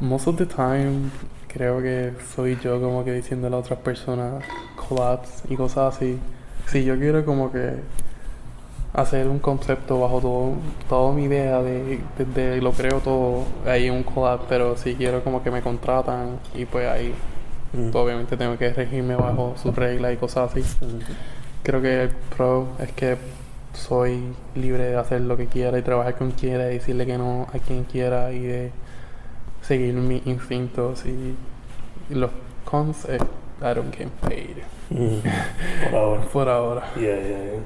Most 0.00 0.26
of 0.26 0.36
the 0.36 0.44
time, 0.44 1.10
creo 1.48 1.80
que 1.80 2.12
soy 2.34 2.58
yo 2.62 2.78
como 2.82 3.02
que 3.02 3.12
diciéndole 3.12 3.56
a 3.56 3.60
otras 3.60 3.78
personas 3.78 4.44
collabs 4.76 5.42
y 5.48 5.56
cosas 5.56 5.96
así. 5.96 6.18
Si 6.66 6.84
yo 6.84 6.98
quiero 6.98 7.24
como 7.24 7.50
que 7.50 7.76
hacer 8.92 9.26
un 9.26 9.38
concepto 9.38 9.98
bajo 9.98 10.20
todo, 10.20 10.52
toda 10.86 11.14
mi 11.14 11.24
idea 11.24 11.62
de, 11.62 12.00
de, 12.34 12.60
lo 12.60 12.72
creo 12.72 13.00
todo 13.00 13.44
ahí 13.64 13.88
un 13.88 14.02
collab, 14.02 14.40
pero 14.50 14.76
si 14.76 14.96
quiero 14.96 15.24
como 15.24 15.42
que 15.42 15.50
me 15.50 15.62
contratan 15.62 16.40
y 16.54 16.66
pues 16.66 16.86
ahí 16.86 17.14
mm. 17.72 17.96
obviamente 17.96 18.36
tengo 18.36 18.58
que 18.58 18.70
regirme 18.74 19.16
bajo 19.16 19.54
sus 19.56 19.74
reglas 19.74 20.12
y 20.12 20.16
cosas 20.18 20.50
así. 20.52 20.60
Mm. 20.84 20.98
Creo 21.62 21.80
que 21.80 22.02
el 22.02 22.10
pro 22.36 22.68
es 22.80 22.92
que 22.92 23.16
soy 23.76 24.34
libre 24.54 24.84
de 24.84 24.96
hacer 24.96 25.20
lo 25.20 25.36
que 25.36 25.46
quiera 25.46 25.78
y 25.78 25.82
trabajar 25.82 26.16
con 26.16 26.32
quien 26.32 26.50
quiera 26.50 26.70
y 26.70 26.74
decirle 26.74 27.06
que 27.06 27.18
no 27.18 27.46
a 27.52 27.58
quien 27.58 27.84
quiera 27.84 28.32
y 28.32 28.40
de 28.40 28.72
seguir 29.62 29.94
mis 29.94 30.26
instintos 30.26 31.04
y, 31.06 31.36
los 32.08 32.30
cons 32.64 33.04
es 33.06 33.20
I 33.60 33.74
don't 33.74 33.92
get 33.94 34.08
paid. 34.20 34.58
Mm. 34.90 35.18
Por 35.90 35.98
ahora. 35.98 36.22
Por 36.32 36.48
ahora. 36.48 36.82
Yeah, 36.94 37.16
yeah, 37.16 37.44
yeah. 37.44 37.60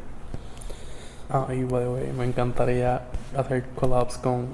Ah, 1.29 1.47
y 1.53 1.63
by 1.65 1.83
the 1.83 1.89
way, 1.91 2.13
me 2.17 2.25
encantaría 2.25 3.03
hacer 3.37 3.65
collabs 3.75 4.19
con 4.19 4.49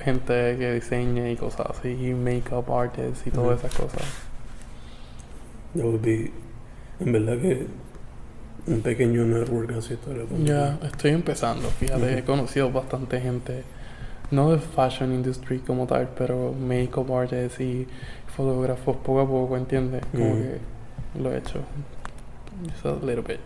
gente 0.00 0.56
que 0.58 0.74
diseñe 0.74 1.32
y 1.32 1.36
cosas 1.36 1.66
así, 1.70 1.88
y 1.88 2.14
makeup 2.14 2.70
artists 2.70 3.26
y 3.26 3.30
todas 3.30 3.58
esas 3.58 3.74
cosas. 3.74 4.02
That 5.74 5.84
would 5.84 6.02
be, 6.02 6.32
en 7.00 7.12
verdad 7.12 7.38
que 7.40 7.66
un 8.66 8.80
pequeño 8.80 9.24
network 9.24 9.72
así 9.72 9.96
Ya, 10.44 10.78
estoy 10.82 11.12
empezando, 11.12 11.68
fíjate, 11.68 12.18
he 12.18 12.24
conocido 12.24 12.70
bastante 12.70 13.20
gente, 13.20 13.62
no 14.30 14.52
de 14.52 14.58
fashion 14.58 15.12
industry 15.12 15.58
como 15.58 15.86
tal, 15.86 16.08
pero 16.16 16.52
makeup 16.52 17.10
artists 17.12 17.60
y 17.60 17.86
fotógrafos 18.36 18.96
poco 18.96 19.20
a 19.20 19.26
poco, 19.26 19.56
¿entiendes? 19.56 20.02
Como 20.12 20.34
que 20.34 20.58
lo 21.20 21.32
he 21.32 21.38
hecho. 21.38 21.60
Just 22.64 22.86
a 22.86 23.06
little 23.06 23.22
bit. 23.22 23.40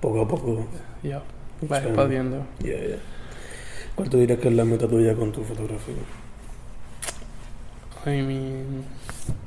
Poco 0.00 0.22
a 0.22 0.28
poco. 0.28 0.66
Ya. 1.02 1.22
Va 1.70 1.78
expandiendo. 1.78 2.46
Yeah, 2.62 2.78
yeah. 2.78 2.98
¿Cuál 3.94 4.08
tú 4.08 4.18
dirías 4.18 4.38
que 4.38 4.48
es 4.48 4.54
la 4.54 4.64
meta 4.64 4.88
tuya 4.88 5.14
con 5.14 5.32
tu 5.32 5.42
fotografía? 5.42 5.94
I 8.06 8.22
mean, 8.22 8.84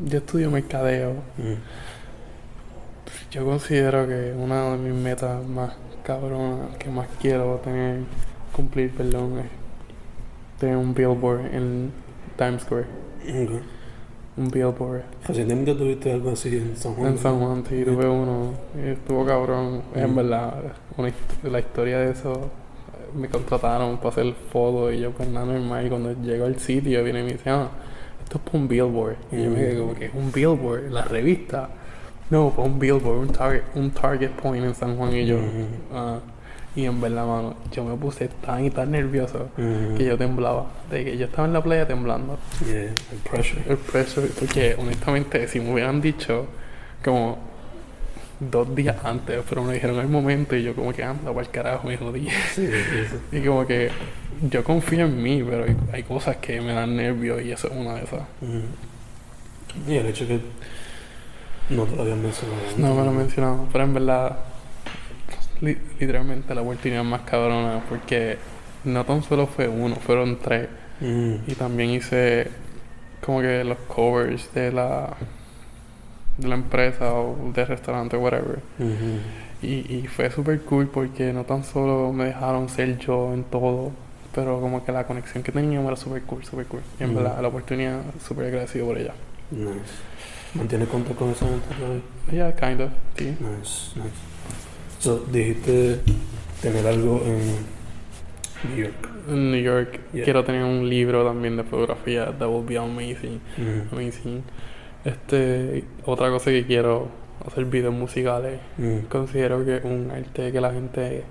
yo 0.05 0.19
estudio 0.19 0.51
mercadeo. 0.51 1.13
Mm. 1.37 1.55
Yo 3.33 3.43
considero 3.45 4.07
que 4.07 4.33
una 4.37 4.71
de 4.71 4.77
mis 4.77 4.93
metas 4.93 5.43
más 5.47 5.73
cabronas, 6.03 6.77
que 6.77 6.89
más 6.89 7.07
quiero 7.19 7.55
tener, 7.63 8.01
cumplir, 8.55 8.91
perdón, 8.91 9.39
es 9.39 10.59
tener 10.59 10.77
un 10.77 10.93
billboard 10.93 11.53
en 11.53 11.91
Times 12.37 12.61
Square. 12.61 12.85
Okay 13.23 13.61
un 14.35 14.49
billboard. 14.49 15.03
Recientemente 15.27 15.75
tuviste 15.75 16.11
algo 16.11 16.31
así 16.31 16.57
en 16.57 16.75
San 16.75 16.95
Juan. 16.95 17.11
En 17.11 17.17
San 17.17 17.39
Juan, 17.39 17.63
sí, 17.67 17.83
tuve 17.83 18.07
uno. 18.07 18.53
Y 18.75 18.89
estuvo 18.89 19.25
cabrón. 19.25 19.83
En 19.95 20.11
mm. 20.11 20.15
verdad, 20.15 20.53
la 21.43 21.59
historia 21.59 21.99
de 21.99 22.11
eso, 22.11 22.49
me 23.15 23.29
contrataron 23.29 23.97
para 23.97 24.09
hacer 24.09 24.33
fotos 24.51 24.93
y 24.93 24.99
yo 24.99 25.11
pues 25.11 25.29
nada 25.29 25.45
normal. 25.45 25.85
Y 25.85 25.89
cuando 25.89 26.13
llego 26.21 26.45
al 26.45 26.59
sitio, 26.59 27.03
viene 27.03 27.21
y 27.21 27.23
me 27.23 27.31
dice, 27.33 27.49
ah, 27.49 27.69
esto 28.23 28.37
es 28.37 28.43
para 28.43 28.57
un 28.57 28.67
billboard. 28.67 29.15
Y 29.31 29.43
yo 29.43 29.49
me 29.51 29.55
quedé 29.57 29.79
como 29.79 29.93
que, 29.93 30.11
un 30.13 30.31
billboard, 30.31 30.91
la 30.91 31.03
revista. 31.03 31.69
No, 32.33 32.49
para 32.49 32.67
un 32.67 32.79
billboard, 32.79 33.19
un 33.19 33.27
target, 33.27 33.61
un 33.75 33.91
target 33.91 34.31
point 34.31 34.65
en 34.65 34.73
San 34.73 34.97
Juan. 34.97 35.13
Y 35.13 35.27
yo, 35.27 35.37
ah. 35.93 36.19
Y 36.75 36.85
en 36.85 36.99
verdad, 36.99 37.27
mano, 37.27 37.55
yo 37.71 37.85
me 37.85 37.95
puse 37.95 38.27
tan 38.27 38.65
y 38.65 38.71
tan 38.71 38.89
nervioso 38.89 39.49
que 39.55 40.03
yo 40.03 40.17
temblaba. 40.17 40.65
De 40.89 41.05
que 41.05 41.15
yo 41.15 41.25
estaba 41.25 41.47
en 41.47 41.53
la 41.53 41.61
playa 41.61 41.85
temblando. 41.85 42.39
Yeah, 42.65 42.85
el 42.85 43.19
pressure. 43.29 43.61
El 43.69 43.77
pressure. 43.77 44.27
Porque 44.39 44.75
honestamente, 44.79 45.47
si 45.47 45.59
me 45.59 45.73
hubieran 45.73 46.01
dicho 46.01 46.47
como 47.05 47.37
dos 48.39 48.75
días 48.75 48.95
antes, 49.03 49.43
pero 49.47 49.63
me 49.63 49.75
dijeron 49.75 49.99
el 49.99 50.07
momento 50.07 50.55
y 50.55 50.63
yo 50.63 50.73
como 50.73 50.91
que 50.91 51.03
anda 51.03 51.31
para 51.31 51.41
el 51.41 51.51
carajo, 51.51 51.87
me 51.87 51.97
jodí. 51.97 52.27
Sí, 52.55 52.67
y 53.31 53.41
como 53.41 53.67
que 53.67 53.91
yo 54.49 54.63
confío 54.63 55.05
en 55.05 55.21
mí, 55.21 55.43
pero 55.47 55.65
hay, 55.91 56.01
cosas 56.01 56.37
que 56.37 56.59
me 56.61 56.73
dan 56.73 56.95
nervios 56.95 57.43
y 57.43 57.51
eso 57.51 57.67
es 57.67 57.73
una 57.75 57.93
de 57.93 58.05
esas. 58.05 58.23
Y 59.87 59.97
el 59.97 60.07
hecho 60.07 60.27
que 60.27 60.39
no 61.69 61.85
te 61.85 61.95
lo 61.95 62.01
habían 62.01 62.21
mencionado. 62.21 62.61
No 62.77 62.95
me 62.95 63.03
lo 63.03 63.11
he 63.11 63.13
mencionado, 63.13 63.67
pero 63.71 63.83
en 63.83 63.93
verdad 63.93 64.37
literalmente 65.61 66.53
la 66.53 66.61
oportunidad 66.61 67.03
más 67.03 67.21
cabrona 67.21 67.81
porque 67.87 68.37
no 68.83 69.05
tan 69.05 69.23
solo 69.23 69.47
fue 69.47 69.67
uno, 69.67 69.95
fueron 69.95 70.37
tres. 70.39 70.67
Mm. 70.99 71.35
Y 71.47 71.55
también 71.55 71.89
hice 71.91 72.49
como 73.21 73.41
que 73.41 73.63
los 73.63 73.77
covers 73.87 74.53
de 74.53 74.71
la 74.71 75.15
de 76.37 76.47
la 76.47 76.55
empresa 76.55 77.13
o 77.13 77.51
del 77.53 77.67
restaurante, 77.67 78.17
whatever. 78.17 78.59
Mm-hmm. 78.79 79.61
y, 79.61 79.95
y 79.97 80.07
fue 80.07 80.31
súper 80.31 80.61
cool 80.61 80.87
porque 80.87 81.31
no 81.31 81.43
tan 81.43 81.63
solo 81.63 82.11
me 82.11 82.25
dejaron 82.25 82.69
ser 82.69 82.97
yo 82.97 83.33
en 83.33 83.43
todo, 83.43 83.91
pero 84.33 84.59
como 84.59 84.83
que 84.83 84.91
la 84.91 85.05
conexión 85.05 85.43
que 85.43 85.51
teníamos 85.51 85.87
era 85.87 85.95
súper 85.95 86.23
cool, 86.23 86.43
súper 86.43 86.65
cool. 86.65 86.81
Y 86.99 87.03
en 87.03 87.11
mm-hmm. 87.11 87.15
verdad, 87.15 87.41
la 87.41 87.47
oportunidad, 87.47 88.01
súper 88.25 88.47
agradecido 88.47 88.87
por 88.87 88.97
ella. 88.97 89.13
Nice. 89.51 90.12
¿Mantienes 90.55 90.87
contacto 90.87 91.19
con 91.19 91.31
esa 91.31 91.47
gente 91.47 91.67
todavía? 91.75 92.01
Yeah, 92.31 92.55
kind 92.55 92.81
of, 92.81 92.91
sí. 93.17 93.25
Nice, 93.25 93.99
nice. 93.99 94.33
So, 94.99 95.25
dijiste 95.31 95.99
tener 96.61 96.87
algo 96.87 97.21
en 97.25 97.39
New 98.69 98.77
York. 98.77 99.09
En 99.27 99.51
New 99.51 99.61
York. 99.61 99.99
Quiero 100.11 100.43
tener 100.43 100.63
un 100.63 100.89
libro 100.89 101.25
también 101.25 101.57
de 101.57 101.63
fotografía. 101.63 102.25
That 102.37 102.47
will 102.47 102.65
be 102.65 102.77
amazing. 102.77 103.41
Mm. 103.57 103.93
Amazing. 103.93 104.43
Este, 105.03 105.83
otra 106.05 106.29
cosa 106.29 106.51
que 106.51 106.65
quiero 106.65 107.09
hacer 107.45 107.65
videos 107.65 107.93
musicales. 107.93 108.59
Mm. 108.77 109.07
Considero 109.09 109.65
que 109.65 109.81
un 109.83 110.11
arte 110.11 110.51
que 110.51 110.61
la 110.61 110.71
gente 110.71 111.23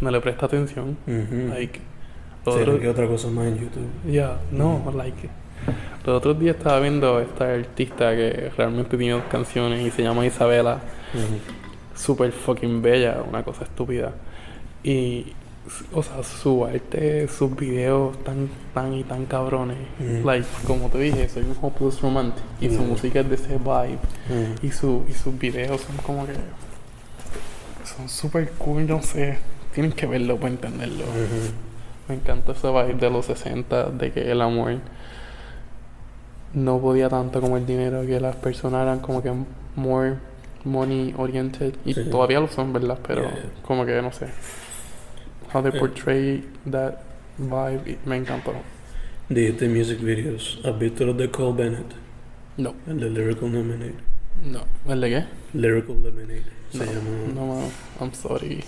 no 0.00 0.10
le 0.10 0.20
presta 0.20 0.46
atención. 0.46 0.96
Mm-hmm. 1.06 1.48
Like, 1.48 1.80
otro, 2.44 2.90
otra 2.90 3.06
cosa 3.06 3.28
más 3.28 3.46
en 3.46 3.58
YouTube? 3.58 3.88
Yeah, 4.10 4.40
no, 4.50 4.78
mm. 4.78 4.96
like. 4.96 5.28
Los 6.04 6.16
otros 6.16 6.38
días 6.38 6.56
estaba 6.56 6.80
viendo 6.80 7.18
a 7.18 7.22
esta 7.22 7.52
artista 7.52 8.10
que 8.16 8.50
realmente 8.56 8.96
tiene 8.96 9.14
dos 9.14 9.24
canciones 9.30 9.86
y 9.86 9.90
se 9.90 10.02
llama 10.02 10.26
Isabela. 10.26 10.80
Súper 11.94 12.32
fucking 12.32 12.82
bella, 12.82 13.22
una 13.28 13.44
cosa 13.44 13.64
estúpida. 13.64 14.12
Y, 14.82 15.32
o 15.92 16.02
sea, 16.02 16.24
su 16.24 16.64
arte, 16.64 17.28
sus 17.28 17.54
videos 17.54 18.18
tan, 18.24 18.48
tan 18.74 18.94
y 18.94 19.04
tan 19.04 19.26
cabrones. 19.26 19.78
Like, 20.24 20.46
como 20.66 20.88
te 20.88 20.98
dije, 20.98 21.28
soy 21.28 21.44
un 21.44 21.56
hopeless 21.60 22.00
romantic. 22.00 22.42
Y 22.60 22.68
su 22.70 22.82
música 22.82 23.20
es 23.20 23.28
de 23.28 23.36
ese 23.36 23.58
vibe. 23.58 23.98
Y, 24.62 24.70
su, 24.72 25.04
y 25.08 25.12
sus 25.12 25.38
videos 25.38 25.82
son 25.82 25.96
como 25.98 26.26
que. 26.26 26.32
Son 27.84 28.08
súper 28.08 28.50
cool, 28.52 28.88
no 28.88 29.02
sé. 29.02 29.38
Tienen 29.72 29.92
que 29.92 30.06
verlo 30.06 30.36
para 30.36 30.48
entenderlo. 30.48 31.04
Me 32.08 32.16
encanta 32.16 32.52
ese 32.52 32.66
vibe 32.66 32.94
de 32.94 33.10
los 33.10 33.26
60, 33.26 33.90
de 33.90 34.10
que 34.10 34.32
el 34.32 34.40
amor 34.42 34.78
no 36.54 36.80
podía 36.80 37.08
tanto 37.08 37.40
como 37.40 37.56
el 37.56 37.66
dinero, 37.66 38.04
que 38.06 38.20
las 38.20 38.36
personas 38.36 38.82
eran 38.82 39.00
como 39.00 39.22
que 39.22 39.32
more 39.76 40.16
money 40.64 41.14
oriented 41.16 41.74
y 41.84 41.94
todavía 41.94 42.40
lo 42.40 42.48
son, 42.48 42.72
¿verdad? 42.72 42.98
Pero 43.06 43.28
como 43.66 43.84
que 43.84 44.00
no 44.00 44.12
sé. 44.12 44.26
How 45.52 45.62
they 45.62 45.78
portray 45.78 46.44
that 46.70 46.94
vibe 47.38 47.98
me 48.06 48.16
encantó. 48.16 48.52
Dijiste 49.28 49.68
music 49.68 50.00
videos. 50.00 50.60
¿Has 50.64 50.78
visto 50.78 51.04
los 51.04 51.16
de 51.16 51.30
Cole 51.30 51.62
Bennett? 51.62 51.86
No. 52.56 52.74
El 52.86 53.00
de 53.00 53.10
Lyrical 53.10 53.52
Lemonade. 53.52 53.94
No. 54.44 54.60
¿El 54.90 55.00
de 55.00 55.10
qué? 55.10 55.24
Lyrical 55.54 56.02
Lemonade. 56.02 56.44
Se 56.70 56.78
no, 56.78 56.84
llama. 56.84 57.10
No, 57.34 57.70
I'm 58.00 58.12
sorry. 58.14 58.64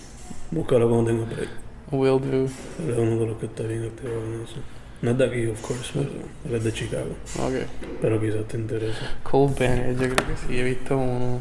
Búscalo 0.51 0.88
cuando 0.88 1.11
tenga 1.11 1.25
break. 1.25 1.49
Will 1.90 2.20
do. 2.20 2.44
Él 2.83 2.90
es 2.90 2.99
uno 2.99 3.16
de 3.18 3.27
los 3.27 3.37
que 3.38 3.47
está 3.47 3.62
bien 3.64 3.85
activo 3.85 4.12
en 4.12 4.42
eso. 4.42 4.57
No 5.02 5.11
es 5.11 5.18
de 5.18 5.24
aquí, 5.24 5.46
of 5.46 5.61
course, 5.61 5.92
pero 5.92 6.09
él 6.46 6.54
es 6.54 6.64
de 6.64 6.72
Chicago. 6.72 7.11
Ok. 7.38 7.68
Pero 8.00 8.20
quizás 8.20 8.48
te 8.48 8.57
interese. 8.57 8.98
Cole 9.22 9.54
Bennett, 9.59 10.00
yo 10.00 10.14
creo 10.14 10.28
que 10.28 10.37
sí, 10.37 10.59
he 10.59 10.62
visto 10.64 10.96
uno. 10.96 11.40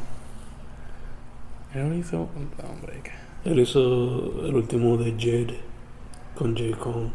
Él 1.73 1.93
hizo 1.97 2.29
un 2.35 2.81
break. 2.81 3.11
Él 3.45 3.59
hizo 3.59 4.45
el 4.45 4.55
último 4.55 4.97
de 4.97 5.11
Jade 5.11 5.59
con 6.35 6.55
J. 6.55 6.77
Cole. 6.77 7.11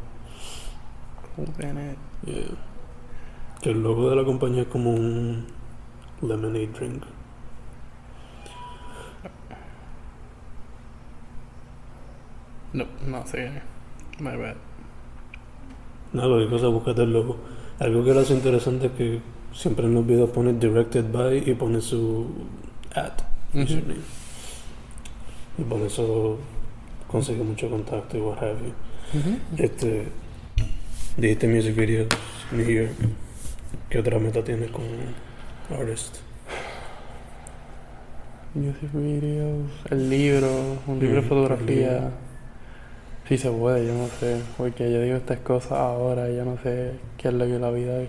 Cole 1.37 1.53
Bennett. 1.57 1.99
Yeah. 2.25 2.45
Que 3.61 3.71
el 3.71 3.83
logo 3.83 4.11
de 4.11 4.17
la 4.17 4.25
compañía 4.25 4.63
es 4.63 4.69
como 4.69 4.91
un 4.91 5.47
lemonade 6.23 6.69
drink. 6.69 7.05
No, 12.73 12.85
no 13.07 13.27
sé. 13.27 13.63
My 14.19 14.37
bad. 14.37 14.57
No, 16.13 16.23
cualquier 16.23 16.51
cosa, 16.51 16.69
búscate 16.69 17.03
el 17.03 17.13
logo. 17.13 17.37
Algo 17.79 18.05
que 18.05 18.15
le 18.15 18.21
hace 18.21 18.35
interesante 18.35 18.87
es 18.87 18.93
que 18.93 19.21
siempre 19.53 19.87
en 19.87 19.95
los 19.95 20.07
videos 20.07 20.31
pone 20.31 20.53
directed 20.55 21.05
by 21.13 21.51
y 21.51 21.55
pone 21.55 21.81
su 21.81 22.27
ad. 22.95 23.13
Y 23.55 23.65
por 25.63 25.81
eso 25.83 26.39
consigue 27.09 27.43
mucho 27.43 27.69
contacto 27.69 28.17
y 28.17 28.21
what 28.21 28.39
have 28.39 28.57
you. 28.65 28.73
Este, 29.57 30.07
dijiste 31.17 31.49
music 31.49 31.75
videos, 31.77 32.09
New 32.53 32.69
York. 32.69 32.91
¿Qué 33.91 33.99
otra 33.99 34.19
meta 34.19 34.43
tienes 34.45 34.71
con 34.71 34.85
Artist? 35.71 36.17
Music 38.55 38.91
videos, 38.93 39.71
el 39.91 40.11
libro, 40.11 40.49
un 40.87 40.99
libro 40.99 41.17
de 41.17 41.23
Mm, 41.23 41.29
fotografía. 41.29 42.11
Si 43.29 43.37
se 43.37 43.51
puede, 43.51 43.87
yo 43.87 43.93
no 43.95 44.09
sé. 44.09 44.41
Porque 44.57 44.91
yo 44.91 45.03
digo 45.03 45.17
estas 45.17 45.39
cosas 45.41 45.73
ahora 45.73 46.31
y 46.31 46.37
yo 46.37 46.45
no 46.45 46.57
sé 46.63 46.93
qué 47.19 47.29
es 47.29 47.35
lo 47.35 47.45
que 47.45 47.59
la 47.59 47.71
vida 47.71 48.05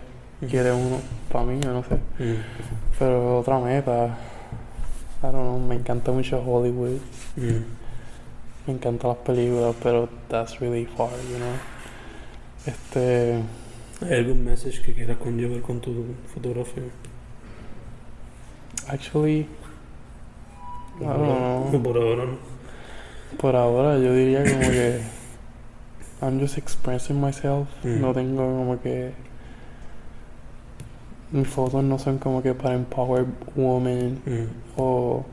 quiere 0.49 0.71
uno. 0.71 0.97
Para 1.31 1.45
mí, 1.45 1.59
yo 1.61 1.73
no 1.73 1.83
sé. 1.83 1.95
Mm, 2.23 2.37
Pero 2.97 3.39
otra 3.39 3.59
meta. 3.59 4.17
I 5.21 5.23
don't 5.23 5.33
know, 5.33 5.59
me 5.59 5.75
encanta 5.75 6.11
mucho 6.11 6.41
Hollywood. 6.41 6.99
mm. 7.35 7.79
Me 8.67 8.73
encantan 8.73 9.09
las 9.09 9.17
películas, 9.19 9.75
pero 9.81 10.07
that's 10.29 10.59
really 10.59 10.85
far, 10.85 11.09
you 11.29 11.37
know. 11.37 11.55
Este. 12.65 13.41
¿Hay 14.01 14.19
algún 14.19 14.45
message 14.45 14.81
que 14.81 14.93
quieras 14.93 15.17
conllevar 15.17 15.61
con 15.61 15.81
tu 15.81 16.05
fotografía? 16.33 16.83
Actually. 18.87 19.47
I 21.01 21.03
don't 21.03 21.71
know. 21.71 21.83
Por 21.83 21.97
ahora 21.97 22.25
no. 22.25 22.58
Por 23.37 23.55
ahora 23.55 23.97
yo 23.97 24.13
diría 24.13 24.43
como 24.43 24.69
que 24.69 25.01
I'm 26.21 26.39
just 26.39 26.57
expressing 26.57 27.19
myself. 27.19 27.67
Mm. 27.83 28.01
No 28.01 28.13
tengo 28.13 28.41
como 28.43 28.81
que 28.81 29.13
mis 31.31 31.47
fotos 31.47 31.83
no 31.83 31.99
son 31.99 32.17
como 32.17 32.41
que 32.41 32.53
para 32.53 32.75
empower 32.75 33.25
women 33.55 34.21
Mm, 34.25 34.47
o 34.77 35.23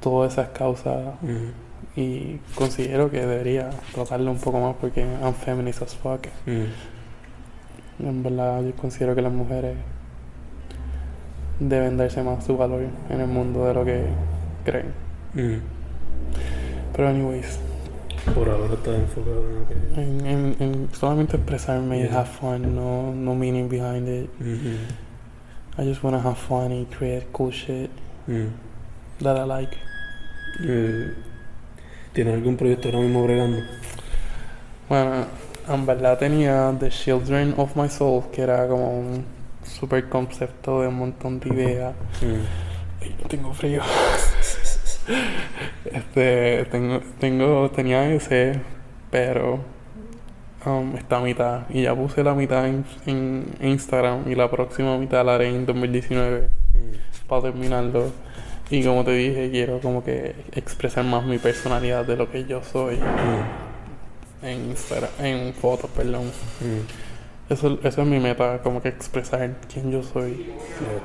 todas 0.00 0.32
esas 0.32 0.48
causas 0.50 1.14
mm, 1.20 2.00
y 2.00 2.40
considero 2.54 3.10
que 3.10 3.20
debería 3.20 3.70
tratarlo 3.92 4.30
un 4.30 4.38
poco 4.38 4.60
más 4.60 4.76
porque 4.80 5.02
I'm 5.02 5.34
feminist 5.34 5.82
as 5.82 5.94
fuck. 5.94 6.26
En 6.46 8.22
verdad 8.22 8.62
yo 8.62 8.72
considero 8.76 9.14
que 9.14 9.22
las 9.22 9.32
mujeres 9.32 9.76
deben 11.58 11.96
darse 11.96 12.22
más 12.22 12.44
su 12.44 12.56
valor 12.56 12.82
en 13.10 13.20
el 13.20 13.26
mundo 13.26 13.66
de 13.66 13.74
lo 13.74 13.84
que 13.84 14.04
creen. 14.64 14.92
Mm. 16.98 17.00
Pero 17.00 17.08
anyways, 17.10 17.58
Por 18.34 18.48
ahora 18.48 18.74
estás 18.74 18.94
enfocado 18.96 19.42
en 19.48 19.54
lo 19.60 19.68
que... 19.68 20.00
En, 20.02 20.26
en, 20.26 20.56
en 20.60 20.88
solamente 20.92 21.36
expresarme 21.36 21.98
y 22.00 22.02
Yeah. 22.02 22.18
have 22.20 22.26
fun, 22.28 22.74
no, 22.74 23.14
no 23.14 23.34
meaning 23.34 23.68
behind 23.68 24.08
it. 24.08 24.28
Mhm. 24.40 24.78
I 25.78 25.84
just 25.88 26.02
wanna 26.02 26.18
have 26.20 26.34
fun 26.36 26.72
and 26.72 26.86
create 26.90 27.26
cool 27.32 27.50
shit 27.52 27.88
Mm. 28.26 28.48
that 29.22 29.36
I 29.38 29.46
like. 29.46 29.76
Eh, 30.66 31.14
¿Tienes 32.12 32.34
algún 32.34 32.56
proyecto 32.56 32.88
ahora 32.88 33.00
mismo 33.00 33.22
bregando? 33.24 33.58
Bueno, 34.88 35.26
en 35.68 35.86
verdad 35.86 36.18
tenía 36.18 36.74
The 36.78 36.90
Children 36.90 37.54
of 37.56 37.76
My 37.76 37.88
Soul, 37.88 38.24
que 38.32 38.42
era 38.42 38.66
como 38.66 38.98
un 38.98 39.24
super 39.62 40.08
concepto 40.08 40.82
de 40.82 40.88
un 40.88 40.96
montón 40.96 41.38
de 41.40 41.48
ideas. 41.48 41.94
Mm. 42.20 43.02
Ay, 43.02 43.16
tengo 43.28 43.54
frío. 43.54 43.80
Este, 45.92 46.64
tengo, 46.70 47.00
tengo, 47.18 47.70
tenía 47.70 48.12
ese, 48.12 48.60
pero 49.10 49.60
um, 50.66 50.96
esta 50.96 51.20
mitad. 51.20 51.62
Y 51.70 51.82
ya 51.82 51.94
puse 51.94 52.22
la 52.22 52.34
mitad 52.34 52.66
en, 52.66 52.84
en 53.06 53.44
Instagram 53.60 54.30
y 54.30 54.34
la 54.34 54.50
próxima 54.50 54.96
mitad 54.98 55.24
la 55.24 55.34
haré 55.36 55.48
en 55.48 55.66
2019 55.66 56.48
Mm. 56.74 57.26
para 57.28 57.42
terminarlo. 57.42 58.12
Y 58.70 58.84
como 58.84 59.02
te 59.04 59.12
dije, 59.12 59.50
quiero 59.50 59.80
como 59.80 60.04
que 60.04 60.34
expresar 60.52 61.02
más 61.04 61.24
mi 61.24 61.38
personalidad 61.38 62.04
de 62.04 62.16
lo 62.16 62.30
que 62.30 62.44
yo 62.44 62.62
soy 62.62 62.96
Mm. 62.96 64.46
en 64.46 64.64
Instagram, 64.70 65.10
en 65.20 65.54
fotos, 65.54 65.90
perdón. 65.90 66.24
Mm. 66.60 67.52
Eso, 67.52 67.78
eso 67.82 68.02
es 68.02 68.06
mi 68.08 68.20
meta, 68.20 68.60
como 68.62 68.82
que 68.82 68.88
expresar 68.88 69.50
quién 69.72 69.90
yo 69.90 70.02
soy. 70.02 70.52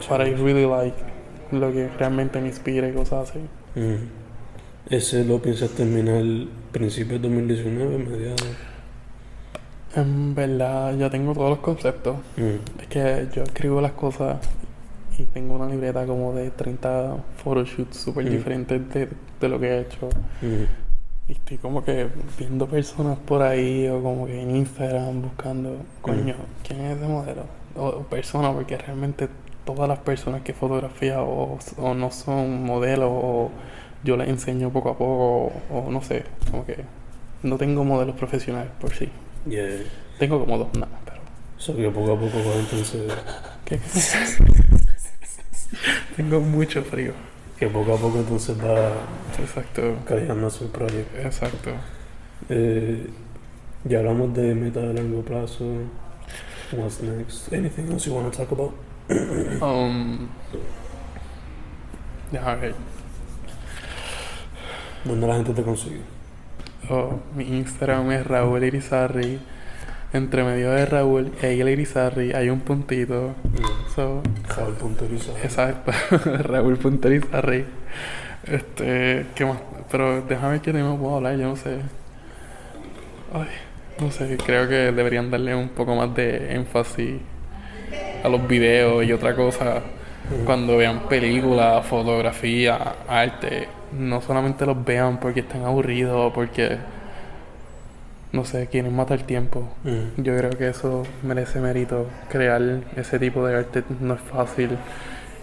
Para 0.10 0.28
I 0.28 0.36
really 0.36 0.66
like 0.66 0.98
lo 1.52 1.72
que 1.72 1.88
realmente 1.98 2.42
me 2.42 2.48
inspira 2.50 2.88
y 2.90 2.92
cosas 2.92 3.30
así. 3.30 3.40
Mm. 3.76 4.90
¿Ese 4.90 5.24
lo 5.24 5.42
piensas 5.42 5.70
terminar 5.72 6.24
principios 6.72 7.22
de 7.22 7.28
2019, 7.30 7.98
mediados? 7.98 8.42
En 9.96 10.34
verdad, 10.36 10.96
ya 10.98 11.10
tengo 11.10 11.34
todos 11.34 11.52
los 11.52 11.60
conceptos. 11.60 12.18
Mm. 12.38 12.82
Es 12.82 12.88
que 12.88 13.28
yo 13.34 13.44
escribo 13.44 13.80
las 13.80 13.92
cosas 13.94 14.38
y 15.18 15.24
tengo 15.26 15.56
una 15.56 15.68
libreta 15.68 16.06
como 16.06 16.34
de 16.34 16.50
30 16.52 17.18
photoshoots 17.44 17.98
súper 17.98 18.26
Mm. 18.26 18.30
diferentes 18.30 18.94
de, 18.94 19.10
de 19.40 19.50
lo 19.50 19.60
que 19.60 19.68
he 19.68 19.82
hecho. 19.82 20.10
Mm. 20.42 20.64
Y 21.30 21.32
estoy 21.34 21.58
como 21.58 21.86
que 21.86 22.08
viendo 22.38 22.68
personas 22.68 23.18
por 23.20 23.42
ahí 23.44 23.88
o 23.88 24.02
como 24.04 24.26
que 24.26 24.42
en 24.42 24.56
Instagram 24.56 25.22
buscando, 25.22 25.78
coño, 26.02 26.36
¿quién 26.68 26.82
es 26.82 26.98
ese 26.98 27.08
modelo? 27.08 27.44
O, 27.76 27.86
o 27.88 28.04
persona, 28.04 28.52
porque 28.52 28.78
realmente 28.78 29.30
todas 29.66 29.88
las 29.88 30.00
personas 30.00 30.42
que 30.42 30.54
fotografía 30.54 31.22
o, 31.24 31.58
o 31.78 31.94
no 31.94 32.12
son 32.12 32.64
modelos 32.64 33.10
o 33.12 33.52
yo 34.04 34.18
les 34.18 34.28
enseño 34.30 34.70
poco 34.72 34.90
a 34.90 34.98
poco 34.98 35.54
o, 35.70 35.80
o 35.88 35.92
no 35.92 36.02
sé, 36.02 36.24
como 36.52 36.66
que 36.66 36.84
no 37.44 37.58
tengo 37.58 37.84
modelos 37.84 38.16
profesionales 38.16 38.72
por 38.80 38.94
sí. 38.94 39.10
Yeah. 39.46 39.80
Tengo 40.20 40.40
como 40.40 40.58
dos 40.58 40.74
nada, 40.76 41.00
pero... 41.06 41.18
So 41.58 41.76
que 41.76 41.90
poco 41.90 42.14
a 42.14 42.20
poco 42.20 42.38
va 42.38 42.56
entonces... 42.60 43.12
¿Qué? 43.66 43.80
tengo 46.16 46.40
mucho 46.42 46.84
frío. 46.84 47.14
Que 47.58 47.68
poco 47.68 47.94
a 47.94 47.98
poco 47.98 48.18
entonces 48.20 48.58
va 48.60 48.92
Exacto, 49.40 49.96
creando 50.06 50.50
su 50.50 50.70
proyecto. 50.72 51.18
exacto. 51.20 51.72
Eh, 52.50 53.08
ya 53.86 54.00
hablamos 54.00 54.34
de 54.34 54.54
meta 54.56 54.82
de 54.82 54.94
largo 54.94 55.22
plazo. 55.22 55.66
What's 56.72 57.02
next? 57.02 57.54
Anything 57.54 57.92
else 57.92 58.08
you 58.10 58.16
want 58.16 58.32
to 58.32 58.38
talk 58.38 58.52
about? 58.52 58.74
Um, 59.10 60.28
déjame 62.32 62.62
ver. 62.62 62.76
¿Dónde 65.04 65.28
la 65.28 65.36
gente 65.36 65.54
te 65.54 65.64
consigue? 65.64 66.02
Oh, 66.90 67.20
mi 67.36 67.44
Instagram 67.44 68.12
es 68.12 68.26
Raúl 68.26 68.64
Irizarry. 68.64 69.40
Entre 70.14 70.44
medio 70.44 70.72
de 70.72 70.86
Raúl 70.86 71.32
e 71.42 71.54
Irizarry 71.54 72.34
hay 72.34 72.50
un 72.50 72.62
puntito. 72.62 73.34
So, 73.96 74.22
Raúl 74.56 74.76
Punto 74.76 75.06
exacto. 75.44 75.92
Raúl 76.44 76.78
punto 76.78 77.10
Irizarry. 77.10 77.66
Este, 78.46 79.26
¿qué 79.36 79.46
más? 79.46 79.60
Pero 79.92 80.22
déjame 80.22 80.62
qué 80.62 80.72
tema 80.72 80.98
puedo 80.98 81.18
hablar, 81.18 81.38
yo 81.38 81.50
no 81.50 81.56
sé. 81.56 81.80
Ay, 83.34 83.48
no 84.00 84.12
sé, 84.12 84.38
creo 84.38 84.68
que 84.68 84.92
deberían 84.92 85.32
darle 85.32 85.56
un 85.56 85.70
poco 85.70 85.96
más 85.96 86.14
de 86.16 86.54
énfasis 86.54 87.20
a 88.24 88.30
los 88.30 88.48
videos 88.48 89.06
y 89.06 89.12
otra 89.12 89.36
cosa. 89.36 89.82
Mm. 90.30 90.46
Cuando 90.46 90.78
vean 90.78 91.02
películas, 91.10 91.86
fotografía, 91.86 92.96
arte, 93.08 93.68
no 93.92 94.22
solamente 94.22 94.66
los 94.66 94.84
vean 94.84 95.20
porque 95.20 95.42
están 95.42 95.64
aburridos 95.66 96.16
o 96.16 96.34
porque, 96.34 96.78
no 98.32 98.46
sé, 98.46 98.68
quieren 98.68 98.96
matar 98.96 99.22
tiempo. 99.24 99.74
Mm. 99.84 100.22
Yo 100.22 100.38
creo 100.38 100.52
que 100.52 100.70
eso 100.70 101.04
merece 101.24 101.60
mérito. 101.60 102.08
Crear 102.30 102.62
ese 102.96 103.20
tipo 103.20 103.46
de 103.46 103.58
arte 103.58 103.84
no 104.00 104.16
es 104.16 104.22
fácil 104.22 104.78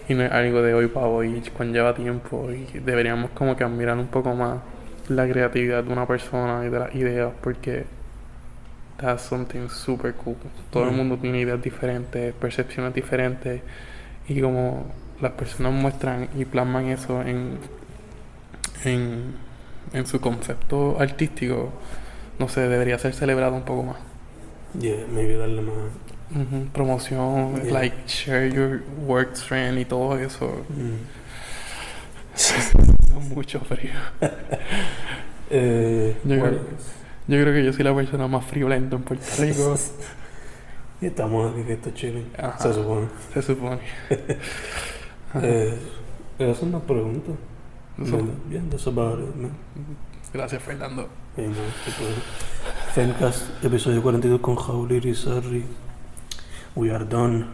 y 0.09 0.15
no 0.15 0.23
es 0.23 0.31
algo 0.31 0.61
de 0.61 0.73
hoy 0.73 0.87
para 0.87 1.05
hoy, 1.05 1.41
conlleva 1.55 1.93
tiempo 1.93 2.49
y 2.51 2.79
deberíamos 2.79 3.31
como 3.31 3.55
que 3.55 3.63
admirar 3.63 3.97
un 3.97 4.07
poco 4.07 4.33
más 4.33 4.59
la 5.07 5.27
creatividad 5.27 5.83
de 5.83 5.93
una 5.93 6.07
persona 6.07 6.65
y 6.65 6.69
de 6.69 6.79
las 6.79 6.95
ideas 6.95 7.31
porque 7.41 7.85
that's 9.01 9.23
something 9.23 9.67
super 9.69 10.13
cool. 10.13 10.35
Todo 10.71 10.85
el 10.85 10.91
Mm. 10.91 10.95
mundo 10.97 11.17
tiene 11.17 11.39
ideas 11.41 11.61
diferentes, 11.61 12.33
percepciones 12.35 12.93
diferentes 12.93 13.61
y 14.27 14.39
como 14.41 14.85
las 15.19 15.31
personas 15.33 15.73
muestran 15.73 16.29
y 16.37 16.45
plasman 16.45 16.87
eso 16.87 17.21
en, 17.21 17.57
en, 18.85 19.33
en 19.93 20.05
su 20.07 20.19
concepto 20.21 20.97
artístico, 20.99 21.71
no 22.39 22.47
sé, 22.47 22.61
debería 22.67 22.97
ser 22.97 23.13
celebrado 23.13 23.53
un 23.55 23.63
poco 23.63 23.83
más. 23.83 23.97
Yeah, 24.79 25.05
maybe 25.11 25.35
darle 25.37 25.61
más. 25.63 25.75
Ujú, 26.33 26.65
Promoción, 26.71 27.61
Yeah. 27.63 27.73
like 27.73 27.95
share 28.07 28.47
your 28.49 28.81
work 29.05 29.33
trend 29.33 29.77
y 29.79 29.85
todo 29.85 30.17
eso. 30.17 30.65
Mm. 30.69 30.95
Mucho 33.35 33.59
frío. 33.61 33.91
Eh, 35.53 36.15
Yo 36.23 36.35
Yo 37.31 37.41
creo 37.41 37.53
que 37.53 37.63
yo 37.63 37.71
soy 37.73 37.83
la 37.85 37.95
persona 37.95 38.27
más 38.27 38.45
friolenta 38.45 38.95
en 38.97 39.03
Puerto 39.03 39.25
Rico. 39.39 39.75
y 41.01 41.05
estamos 41.05 41.51
aquí 41.53 41.63
que 41.63 41.73
está. 41.73 41.89
Ajá. 42.37 42.59
Se 42.59 42.73
supone. 42.73 43.07
Se 43.33 43.41
supone. 43.41 43.79
Eh, 45.41 45.77
es 46.39 46.61
una 46.61 46.79
pregunta. 46.79 47.31
Eso- 47.97 48.19
Bien, 48.49 48.69
that's 48.69 48.85
about 48.87 49.17
it, 49.21 49.33
man. 49.35 49.51
Gracias, 50.33 50.61
Fernando. 50.61 51.07
Man, 51.37 51.53
qué 51.85 51.91
pedo. 51.97 52.15
Femcast, 52.93 53.63
episodio 53.63 54.01
42 54.01 54.41
con 54.41 54.57
Jaul 54.57 54.91
Irizarry. 54.91 55.63
We 56.75 56.91
are 56.93 57.05
done. 57.05 57.47